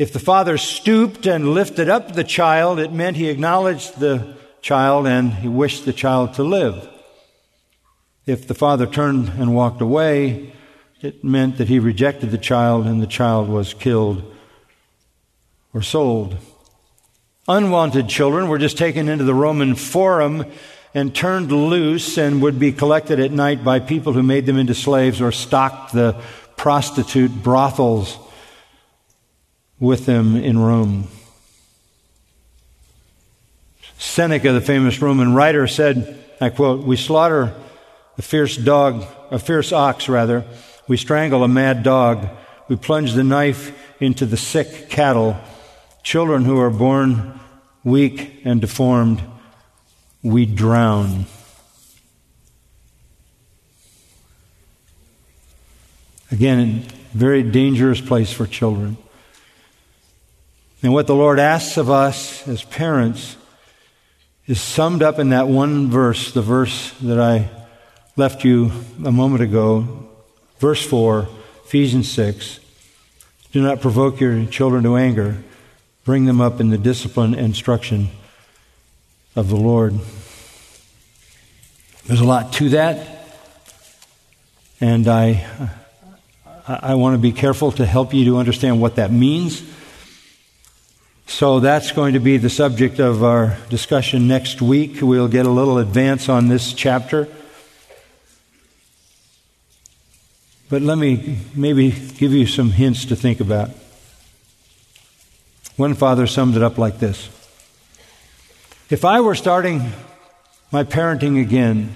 If 0.00 0.14
the 0.14 0.18
father 0.18 0.56
stooped 0.56 1.26
and 1.26 1.52
lifted 1.52 1.90
up 1.90 2.14
the 2.14 2.24
child, 2.24 2.78
it 2.78 2.90
meant 2.90 3.18
he 3.18 3.28
acknowledged 3.28 4.00
the 4.00 4.34
child 4.62 5.06
and 5.06 5.30
he 5.30 5.46
wished 5.46 5.84
the 5.84 5.92
child 5.92 6.32
to 6.36 6.42
live. 6.42 6.88
If 8.24 8.48
the 8.48 8.54
father 8.54 8.86
turned 8.86 9.28
and 9.28 9.54
walked 9.54 9.82
away, 9.82 10.54
it 11.02 11.22
meant 11.22 11.58
that 11.58 11.68
he 11.68 11.78
rejected 11.78 12.30
the 12.30 12.38
child 12.38 12.86
and 12.86 13.02
the 13.02 13.06
child 13.06 13.50
was 13.50 13.74
killed 13.74 14.24
or 15.74 15.82
sold. 15.82 16.38
Unwanted 17.46 18.08
children 18.08 18.48
were 18.48 18.56
just 18.56 18.78
taken 18.78 19.06
into 19.06 19.24
the 19.24 19.34
Roman 19.34 19.74
forum 19.74 20.46
and 20.94 21.14
turned 21.14 21.52
loose 21.52 22.16
and 22.16 22.40
would 22.40 22.58
be 22.58 22.72
collected 22.72 23.20
at 23.20 23.32
night 23.32 23.62
by 23.62 23.80
people 23.80 24.14
who 24.14 24.22
made 24.22 24.46
them 24.46 24.56
into 24.56 24.74
slaves 24.74 25.20
or 25.20 25.30
stocked 25.30 25.92
the 25.92 26.18
prostitute 26.56 27.42
brothels 27.42 28.18
with 29.80 30.06
them 30.06 30.36
in 30.36 30.58
Rome. 30.58 31.08
Seneca, 33.98 34.52
the 34.52 34.60
famous 34.60 35.00
Roman 35.02 35.34
writer, 35.34 35.66
said, 35.66 36.22
I 36.40 36.50
quote, 36.50 36.86
We 36.86 36.96
slaughter 36.96 37.54
a 38.18 38.22
fierce 38.22 38.56
dog, 38.56 39.04
a 39.30 39.38
fierce 39.38 39.72
ox 39.72 40.08
rather, 40.08 40.44
we 40.86 40.96
strangle 40.96 41.42
a 41.42 41.48
mad 41.48 41.82
dog, 41.82 42.28
we 42.68 42.76
plunge 42.76 43.14
the 43.14 43.24
knife 43.24 43.76
into 44.00 44.26
the 44.26 44.36
sick 44.36 44.90
cattle, 44.90 45.36
children 46.02 46.44
who 46.44 46.58
are 46.60 46.70
born 46.70 47.38
weak 47.84 48.42
and 48.44 48.60
deformed, 48.60 49.22
we 50.22 50.44
drown. 50.44 51.26
Again, 56.30 56.84
very 57.12 57.42
dangerous 57.42 58.00
place 58.00 58.32
for 58.32 58.46
children. 58.46 58.96
And 60.82 60.94
what 60.94 61.06
the 61.06 61.14
Lord 61.14 61.38
asks 61.38 61.76
of 61.76 61.90
us 61.90 62.46
as 62.48 62.62
parents 62.64 63.36
is 64.46 64.60
summed 64.60 65.02
up 65.02 65.18
in 65.18 65.28
that 65.28 65.46
one 65.46 65.90
verse, 65.90 66.32
the 66.32 66.42
verse 66.42 66.92
that 67.02 67.20
I 67.20 67.50
left 68.16 68.44
you 68.44 68.72
a 69.04 69.12
moment 69.12 69.42
ago, 69.42 70.08
verse 70.58 70.84
4, 70.84 71.28
Ephesians 71.66 72.10
6. 72.10 72.60
Do 73.52 73.62
not 73.62 73.80
provoke 73.80 74.20
your 74.20 74.46
children 74.46 74.82
to 74.84 74.96
anger. 74.96 75.36
Bring 76.04 76.24
them 76.24 76.40
up 76.40 76.60
in 76.60 76.70
the 76.70 76.78
discipline 76.78 77.34
and 77.34 77.46
instruction 77.46 78.08
of 79.36 79.48
the 79.48 79.56
Lord. 79.56 79.94
There's 82.06 82.20
a 82.20 82.24
lot 82.24 82.54
to 82.54 82.70
that, 82.70 83.06
and 84.80 85.06
I, 85.06 85.46
I 86.66 86.94
want 86.94 87.14
to 87.14 87.18
be 87.18 87.32
careful 87.32 87.70
to 87.72 87.84
help 87.84 88.14
you 88.14 88.24
to 88.26 88.38
understand 88.38 88.80
what 88.80 88.96
that 88.96 89.12
means. 89.12 89.62
So 91.30 91.60
that's 91.60 91.92
going 91.92 92.14
to 92.14 92.20
be 92.20 92.38
the 92.38 92.50
subject 92.50 92.98
of 92.98 93.22
our 93.22 93.56
discussion 93.68 94.26
next 94.26 94.60
week. 94.60 95.00
We'll 95.00 95.28
get 95.28 95.46
a 95.46 95.50
little 95.50 95.78
advance 95.78 96.28
on 96.28 96.48
this 96.48 96.72
chapter. 96.74 97.28
But 100.68 100.82
let 100.82 100.98
me 100.98 101.38
maybe 101.54 101.92
give 101.92 102.32
you 102.32 102.46
some 102.46 102.72
hints 102.72 103.04
to 103.06 103.16
think 103.16 103.38
about. 103.38 103.70
One 105.76 105.94
father 105.94 106.26
summed 106.26 106.56
it 106.56 106.64
up 106.64 106.78
like 106.78 106.98
this 106.98 107.28
If 108.90 109.04
I 109.04 109.20
were 109.20 109.36
starting 109.36 109.92
my 110.72 110.82
parenting 110.82 111.40
again, 111.40 111.94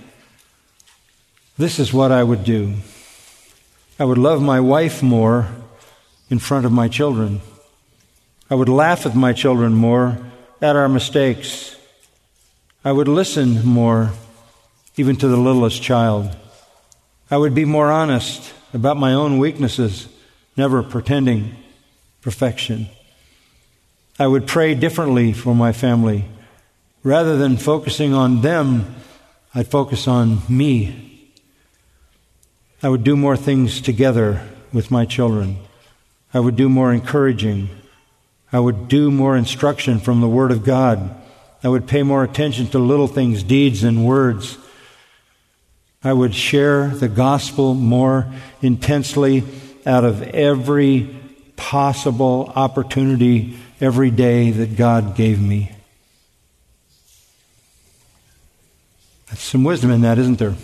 this 1.59 1.80
is 1.80 1.93
what 1.93 2.12
I 2.12 2.22
would 2.22 2.45
do. 2.45 2.74
I 3.99 4.05
would 4.05 4.16
love 4.16 4.41
my 4.41 4.61
wife 4.61 5.03
more 5.03 5.49
in 6.30 6.39
front 6.39 6.64
of 6.64 6.72
my 6.72 6.87
children. 6.87 7.41
I 8.55 8.57
would 8.57 8.68
laugh 8.68 9.05
with 9.05 9.16
my 9.16 9.32
children 9.32 9.74
more 9.74 10.16
at 10.62 10.76
our 10.76 10.88
mistakes. 10.88 11.74
I 12.84 12.92
would 12.92 13.09
listen 13.09 13.66
more, 13.66 14.12
even 14.96 15.16
to 15.16 15.26
the 15.26 15.36
littlest 15.36 15.82
child. 15.82 16.36
I 17.32 17.36
would 17.36 17.52
be 17.52 17.64
more 17.64 17.90
honest 17.90 18.55
about 18.72 18.96
my 18.96 19.12
own 19.12 19.38
weaknesses, 19.38 20.07
never 20.57 20.84
pretending 20.84 21.57
perfection. 22.22 22.86
I 24.20 24.28
would 24.28 24.46
pray 24.46 24.76
differently 24.76 25.32
for 25.32 25.52
my 25.52 25.72
family. 25.72 26.24
Rather 27.02 27.36
than 27.36 27.57
focusing 27.57 28.14
on 28.14 28.42
them, 28.42 28.94
I'd 29.52 29.66
focus 29.66 30.07
on 30.07 30.42
me. 30.48 31.32
I 32.84 32.88
would 32.88 33.02
do 33.02 33.16
more 33.16 33.36
things 33.36 33.80
together 33.80 34.48
with 34.72 34.92
my 34.92 35.07
children. 35.07 35.59
I 36.32 36.38
would 36.38 36.55
do 36.55 36.68
more 36.68 36.92
encouraging. 36.92 37.68
I 38.55 38.61
would 38.61 38.86
do 38.86 39.11
more 39.11 39.36
instruction 39.36 39.98
from 39.98 40.20
the 40.20 40.28
Word 40.28 40.52
of 40.52 40.62
God. 40.62 41.12
I 41.64 41.68
would 41.68 41.88
pay 41.88 42.05
more 42.05 42.22
attention 42.22 42.68
to 42.68 42.78
little 42.78 43.09
things, 43.09 43.42
deeds, 43.42 43.82
and 43.82 44.07
words. 44.07 44.57
I 46.05 46.12
would 46.12 46.36
share 46.36 46.86
the 46.86 47.09
gospel 47.09 47.74
more 47.74 48.32
intensely 48.62 49.42
out 49.84 50.05
of 50.05 50.22
every 50.22 51.16
possible 51.57 52.52
opportunity 52.55 53.59
every 53.80 54.12
day 54.12 54.52
that 54.52 54.76
God 54.76 55.16
gave 55.16 55.42
me. 55.42 55.72
That's 59.26 59.42
some 59.42 59.64
wisdom 59.64 59.90
in 59.90 60.02
that, 60.02 60.16
isn't 60.16 60.38
there? 60.38 60.55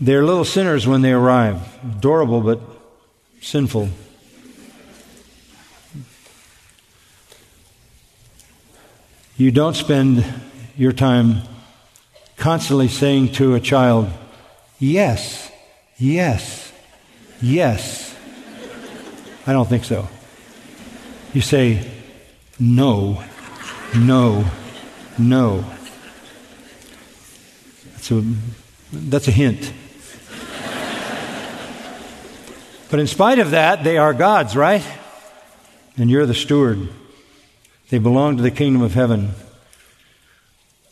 They're 0.00 0.24
little 0.24 0.44
sinners 0.44 0.86
when 0.86 1.02
they 1.02 1.12
arrive, 1.12 1.60
adorable 1.82 2.40
but 2.40 2.60
sinful. 3.40 3.88
You 9.38 9.52
don't 9.52 9.76
spend 9.76 10.24
your 10.76 10.90
time 10.90 11.42
constantly 12.36 12.88
saying 12.88 13.34
to 13.34 13.54
a 13.54 13.60
child, 13.60 14.10
Yes, 14.80 15.48
yes, 15.96 16.72
yes. 17.40 18.16
I 19.46 19.52
don't 19.52 19.68
think 19.68 19.84
so. 19.84 20.08
You 21.32 21.40
say, 21.40 21.88
No, 22.58 23.22
no, 23.94 24.44
no. 25.16 25.64
That's 27.92 28.10
a, 28.10 28.24
that's 28.92 29.28
a 29.28 29.30
hint. 29.30 29.72
but 32.90 32.98
in 32.98 33.06
spite 33.06 33.38
of 33.38 33.52
that, 33.52 33.84
they 33.84 33.98
are 33.98 34.12
God's, 34.12 34.56
right? 34.56 34.84
And 35.96 36.10
you're 36.10 36.26
the 36.26 36.34
steward. 36.34 36.88
They 37.90 37.98
belong 37.98 38.36
to 38.36 38.42
the 38.42 38.50
kingdom 38.50 38.82
of 38.82 38.94
heaven. 38.94 39.30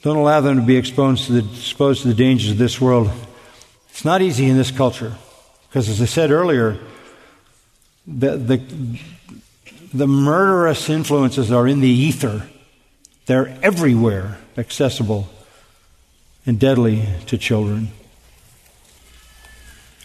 Don't 0.02 0.16
allow 0.16 0.40
them 0.40 0.60
to 0.60 0.62
be 0.62 0.76
exposed 0.76 1.26
to 1.26 1.40
the, 1.40 1.50
exposed 1.58 2.02
to 2.02 2.08
the 2.08 2.14
dangers 2.14 2.52
of 2.52 2.58
this 2.58 2.80
world. 2.80 3.10
It's 3.90 4.04
not 4.04 4.22
easy 4.22 4.46
in 4.46 4.56
this 4.56 4.70
culture 4.70 5.14
because, 5.68 5.88
as 5.88 6.00
I 6.00 6.04
said 6.04 6.30
earlier, 6.30 6.78
the, 8.06 8.36
the, 8.36 9.00
the 9.92 10.06
murderous 10.06 10.88
influences 10.88 11.50
are 11.50 11.66
in 11.66 11.80
the 11.80 11.88
ether. 11.88 12.48
They're 13.26 13.58
everywhere 13.62 14.38
accessible 14.56 15.28
and 16.46 16.60
deadly 16.60 17.04
to 17.26 17.36
children. 17.36 17.90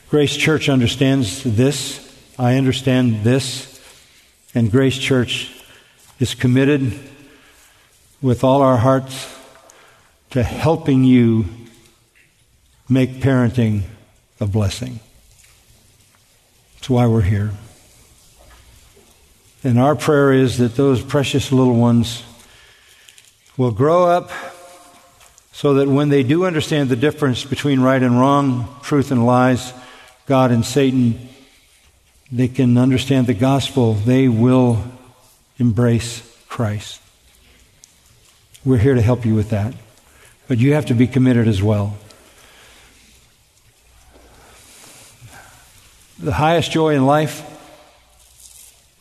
Grace 0.09 0.35
Church 0.35 0.67
understands 0.67 1.43
this. 1.43 1.99
I 2.37 2.57
understand 2.57 3.23
this. 3.23 3.79
And 4.53 4.71
Grace 4.71 4.97
Church 4.97 5.60
is 6.21 6.35
committed 6.35 6.93
with 8.21 8.43
all 8.43 8.61
our 8.61 8.77
hearts 8.77 9.27
to 10.29 10.43
helping 10.43 11.03
you 11.03 11.45
make 12.87 13.09
parenting 13.21 13.81
a 14.39 14.45
blessing. 14.45 14.99
That's 16.75 16.91
why 16.91 17.07
we're 17.07 17.21
here. 17.21 17.49
And 19.63 19.79
our 19.79 19.95
prayer 19.95 20.31
is 20.31 20.59
that 20.59 20.75
those 20.75 21.01
precious 21.01 21.51
little 21.51 21.75
ones 21.75 22.21
will 23.57 23.71
grow 23.71 24.05
up 24.05 24.29
so 25.51 25.73
that 25.73 25.87
when 25.87 26.09
they 26.09 26.21
do 26.21 26.45
understand 26.45 26.89
the 26.89 26.95
difference 26.95 27.43
between 27.45 27.79
right 27.79 28.01
and 28.01 28.19
wrong, 28.19 28.75
truth 28.83 29.09
and 29.09 29.25
lies, 29.25 29.73
God 30.27 30.51
and 30.51 30.63
Satan, 30.63 31.29
they 32.31 32.47
can 32.47 32.77
understand 32.77 33.25
the 33.25 33.33
gospel. 33.33 33.95
They 33.95 34.27
will 34.27 34.83
embrace 35.61 36.23
Christ. 36.49 36.99
We're 38.65 38.79
here 38.79 38.95
to 38.95 39.01
help 39.01 39.27
you 39.27 39.35
with 39.35 39.51
that. 39.51 39.75
But 40.47 40.57
you 40.57 40.73
have 40.73 40.87
to 40.87 40.95
be 40.95 41.05
committed 41.05 41.47
as 41.47 41.61
well. 41.61 41.97
The 46.17 46.33
highest 46.33 46.71
joy 46.71 46.95
in 46.95 47.05
life 47.05 47.47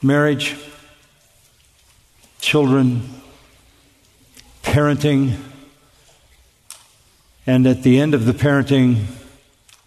marriage, 0.03 0.57
children, 2.41 3.09
parenting, 4.63 5.37
and 7.47 7.67
at 7.67 7.83
the 7.83 7.99
end 7.99 8.15
of 8.15 8.27
the 8.27 8.33
parenting, 8.33 9.05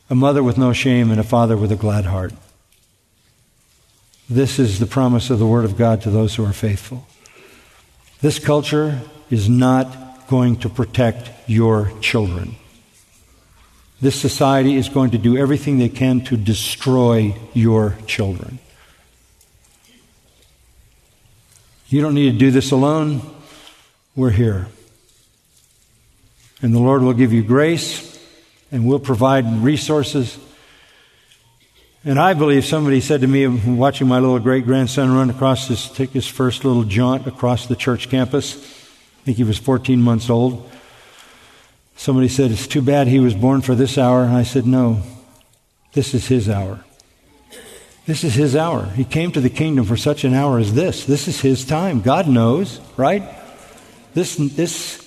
a 0.09 0.15
mother 0.15 0.41
with 0.41 0.57
no 0.57 0.73
shame 0.73 1.11
and 1.11 1.19
a 1.19 1.23
father 1.23 1.55
with 1.55 1.71
a 1.71 1.75
glad 1.75 2.05
heart. 2.05 2.33
This 4.29 4.57
is 4.59 4.79
the 4.79 4.85
promise 4.85 5.29
of 5.29 5.39
the 5.39 5.45
Word 5.45 5.65
of 5.65 5.77
God 5.77 6.01
to 6.01 6.09
those 6.09 6.35
who 6.35 6.45
are 6.45 6.53
faithful. 6.53 7.05
This 8.21 8.39
culture 8.39 9.01
is 9.29 9.49
not 9.49 10.27
going 10.27 10.57
to 10.57 10.69
protect 10.69 11.29
your 11.47 11.91
children. 11.99 12.55
This 13.99 14.19
society 14.19 14.75
is 14.75 14.89
going 14.89 15.11
to 15.11 15.17
do 15.17 15.37
everything 15.37 15.77
they 15.77 15.89
can 15.89 16.21
to 16.25 16.37
destroy 16.37 17.35
your 17.53 17.95
children. 18.05 18.59
You 21.89 22.01
don't 22.01 22.13
need 22.13 22.31
to 22.31 22.37
do 22.37 22.49
this 22.49 22.71
alone. 22.71 23.21
We're 24.15 24.31
here. 24.31 24.67
And 26.61 26.73
the 26.73 26.79
Lord 26.79 27.01
will 27.01 27.13
give 27.13 27.33
you 27.33 27.43
grace 27.43 28.19
and 28.71 28.87
we'll 28.87 28.99
provide 28.99 29.45
resources. 29.63 30.37
And 32.05 32.19
I 32.19 32.33
believe 32.33 32.65
somebody 32.65 32.99
said 32.99 33.21
to 33.21 33.27
me, 33.27 33.47
watching 33.47 34.09
my 34.09 34.19
little 34.19 34.39
great 34.39 34.65
grandson 34.65 35.15
run 35.15 35.29
across 35.29 35.69
his, 35.69 35.89
take 35.89 36.09
his 36.09 36.27
first 36.27 36.65
little 36.65 36.83
jaunt 36.83 37.27
across 37.27 37.67
the 37.67 37.77
church 37.77 38.09
campus. 38.09 38.57
I 38.57 39.23
think 39.23 39.37
he 39.37 39.45
was 39.45 39.57
14 39.57 40.01
months 40.01 40.29
old. 40.29 40.69
Somebody 41.95 42.27
said, 42.27 42.51
It's 42.51 42.67
too 42.67 42.81
bad 42.81 43.07
he 43.07 43.19
was 43.19 43.33
born 43.33 43.61
for 43.61 43.73
this 43.73 43.97
hour. 43.97 44.23
And 44.23 44.35
I 44.35 44.43
said, 44.43 44.65
No, 44.65 45.01
this 45.93 46.13
is 46.13 46.27
his 46.27 46.49
hour. 46.49 46.83
This 48.05 48.25
is 48.25 48.33
his 48.33 48.53
hour. 48.53 48.87
He 48.87 49.05
came 49.05 49.31
to 49.31 49.39
the 49.39 49.49
kingdom 49.49 49.85
for 49.85 49.95
such 49.95 50.25
an 50.25 50.33
hour 50.33 50.59
as 50.59 50.73
this. 50.73 51.05
This 51.05 51.29
is 51.29 51.39
his 51.39 51.63
time. 51.63 52.01
God 52.01 52.27
knows, 52.27 52.81
right? 52.97 53.23
This, 54.13 54.35
this, 54.35 54.99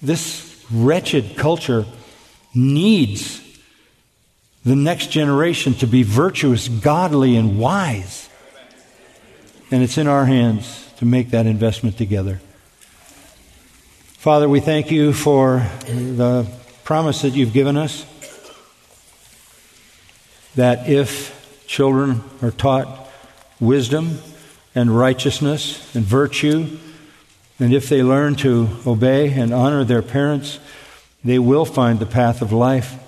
this 0.00 0.64
wretched 0.70 1.36
culture 1.36 1.84
needs 2.54 3.43
the 4.64 4.76
next 4.76 5.10
generation 5.10 5.74
to 5.74 5.86
be 5.86 6.02
virtuous, 6.02 6.68
godly, 6.68 7.36
and 7.36 7.58
wise. 7.58 8.28
And 9.70 9.82
it's 9.82 9.98
in 9.98 10.06
our 10.06 10.24
hands 10.24 10.90
to 10.98 11.04
make 11.04 11.30
that 11.30 11.46
investment 11.46 11.98
together. 11.98 12.40
Father, 14.16 14.48
we 14.48 14.60
thank 14.60 14.90
you 14.90 15.12
for 15.12 15.66
the 15.86 16.46
promise 16.82 17.22
that 17.22 17.34
you've 17.34 17.52
given 17.52 17.76
us 17.76 18.06
that 20.54 20.88
if 20.88 21.66
children 21.66 22.22
are 22.40 22.50
taught 22.50 23.08
wisdom 23.60 24.18
and 24.74 24.96
righteousness 24.96 25.94
and 25.94 26.04
virtue, 26.04 26.78
and 27.58 27.74
if 27.74 27.88
they 27.88 28.02
learn 28.02 28.34
to 28.36 28.68
obey 28.86 29.32
and 29.32 29.52
honor 29.52 29.84
their 29.84 30.02
parents, 30.02 30.58
they 31.24 31.38
will 31.38 31.64
find 31.64 31.98
the 31.98 32.06
path 32.06 32.40
of 32.40 32.52
life. 32.52 32.98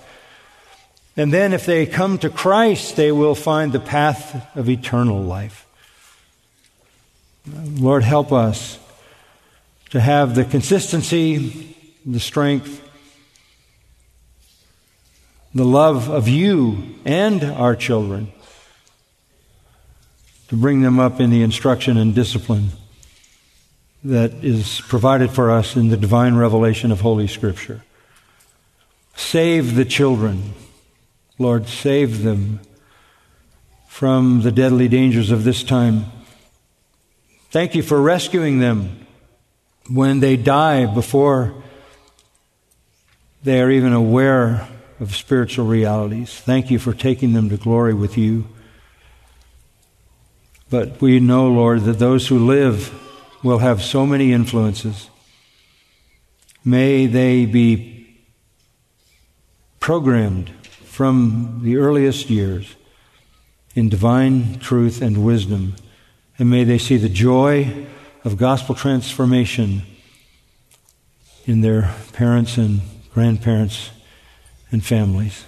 And 1.16 1.32
then 1.32 1.52
if 1.52 1.64
they 1.64 1.86
come 1.86 2.18
to 2.18 2.28
Christ, 2.28 2.96
they 2.96 3.10
will 3.10 3.34
find 3.34 3.72
the 3.72 3.80
path 3.80 4.56
of 4.56 4.68
eternal 4.68 5.22
life. 5.22 5.66
Lord, 7.46 8.02
help 8.02 8.32
us 8.32 8.78
to 9.90 10.00
have 10.00 10.34
the 10.34 10.44
consistency, 10.44 11.76
the 12.04 12.20
strength, 12.20 12.82
the 15.54 15.64
love 15.64 16.10
of 16.10 16.28
you 16.28 16.96
and 17.06 17.42
our 17.42 17.74
children 17.74 18.30
to 20.48 20.56
bring 20.56 20.82
them 20.82 20.98
up 20.98 21.18
in 21.18 21.30
the 21.30 21.42
instruction 21.42 21.96
and 21.96 22.14
discipline 22.14 22.70
that 24.04 24.32
is 24.44 24.82
provided 24.82 25.30
for 25.30 25.50
us 25.50 25.74
in 25.74 25.88
the 25.88 25.96
divine 25.96 26.34
revelation 26.34 26.92
of 26.92 27.00
Holy 27.00 27.26
Scripture. 27.26 27.82
Save 29.16 29.74
the 29.74 29.84
children. 29.84 30.52
Lord, 31.39 31.68
save 31.68 32.22
them 32.22 32.61
from 33.89 34.43
the 34.43 34.53
deadly 34.53 34.89
dangers 34.89 35.30
of 35.30 35.45
this 35.45 35.62
time. 35.62 36.07
Thank 37.51 37.74
you 37.74 37.82
for 37.82 38.01
rescuing 38.01 38.59
them 38.59 39.07
when 39.89 40.20
they 40.20 40.37
die 40.37 40.87
before 40.87 41.55
they 43.43 43.61
are 43.61 43.70
even 43.70 43.93
aware 43.93 44.66
of 44.99 45.14
spiritual 45.14 45.66
realities. 45.66 46.34
Thank 46.34 46.70
you 46.70 46.78
for 46.78 46.93
taking 46.93 47.32
them 47.32 47.49
to 47.51 47.57
glory 47.57 47.95
with 47.95 48.18
you. 48.18 48.47
But 50.68 51.01
we 51.01 51.20
know, 51.20 51.49
Lord, 51.49 51.82
that 51.82 51.99
those 51.99 52.26
who 52.28 52.45
live 52.45 52.93
will 53.43 53.59
have 53.59 53.82
so 53.82 54.05
many 54.05 54.32
influences. 54.32 55.09
May 56.64 57.07
they 57.07 57.47
be 57.47 58.20
programmed 59.78 60.51
from 60.97 61.61
the 61.62 61.76
earliest 61.76 62.30
years 62.30 62.74
in 63.74 63.86
divine 63.86 64.59
truth 64.61 65.03
and 65.03 65.22
wisdom. 65.22 65.76
And 66.38 66.49
may 66.49 66.64
they 66.64 66.78
see 66.78 66.97
the 66.97 67.11
joy 67.11 67.86
of 68.24 68.38
gospel 68.38 68.74
transformation 68.74 69.82
in 71.44 71.61
their 71.61 71.94
parents 72.14 72.57
and 72.57 72.80
grandparents 73.12 73.90
and 74.72 74.82
families. 74.82 75.44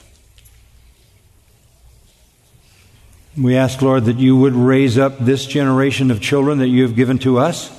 We 3.35 3.57
ask, 3.57 3.81
Lord, 3.81 4.05
that 4.05 4.19
you 4.19 4.37
would 4.37 4.53
raise 4.55 4.99
up 4.99 5.19
this 5.19 5.47
generation 5.47 6.11
of 6.11 6.21
children 6.21 6.59
that 6.59 6.69
you 6.69 6.83
have 6.83 6.95
given 6.95 7.19
to 7.21 7.39
us 7.39 7.71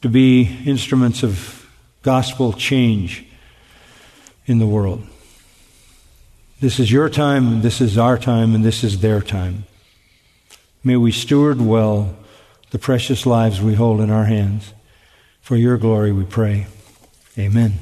to 0.00 0.08
be 0.08 0.62
instruments 0.64 1.22
of 1.22 1.68
gospel 2.00 2.54
change 2.54 3.26
in 4.46 4.58
the 4.58 4.66
world. 4.66 5.06
This 6.60 6.78
is 6.78 6.90
your 6.90 7.08
time, 7.08 7.62
this 7.62 7.80
is 7.80 7.98
our 7.98 8.16
time, 8.16 8.54
and 8.54 8.64
this 8.64 8.84
is 8.84 9.00
their 9.00 9.20
time. 9.20 9.64
May 10.82 10.96
we 10.96 11.12
steward 11.12 11.60
well 11.60 12.16
the 12.70 12.78
precious 12.78 13.26
lives 13.26 13.60
we 13.60 13.74
hold 13.74 14.00
in 14.00 14.10
our 14.10 14.24
hands. 14.24 14.72
For 15.40 15.56
your 15.56 15.76
glory 15.76 16.10
we 16.12 16.24
pray. 16.24 16.66
Amen. 17.38 17.74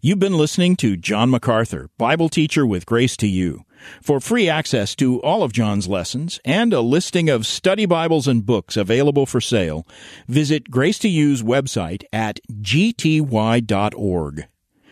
You've 0.00 0.18
been 0.18 0.36
listening 0.36 0.74
to 0.76 0.96
John 0.96 1.30
MacArthur, 1.30 1.88
Bible 1.98 2.28
teacher 2.28 2.66
with 2.66 2.86
Grace 2.86 3.16
to 3.18 3.26
You. 3.26 3.64
For 4.00 4.20
free 4.20 4.48
access 4.48 4.96
to 4.96 5.20
all 5.22 5.42
of 5.42 5.52
John's 5.52 5.86
lessons 5.86 6.40
and 6.44 6.72
a 6.72 6.80
listing 6.80 7.28
of 7.28 7.46
study 7.46 7.86
Bibles 7.86 8.26
and 8.26 8.44
books 8.44 8.76
available 8.76 9.26
for 9.26 9.40
sale, 9.40 9.86
visit 10.26 10.70
Grace 10.70 10.98
to 11.00 11.08
You's 11.08 11.42
website 11.42 12.04
at 12.12 12.40
gty.org. 12.50 14.46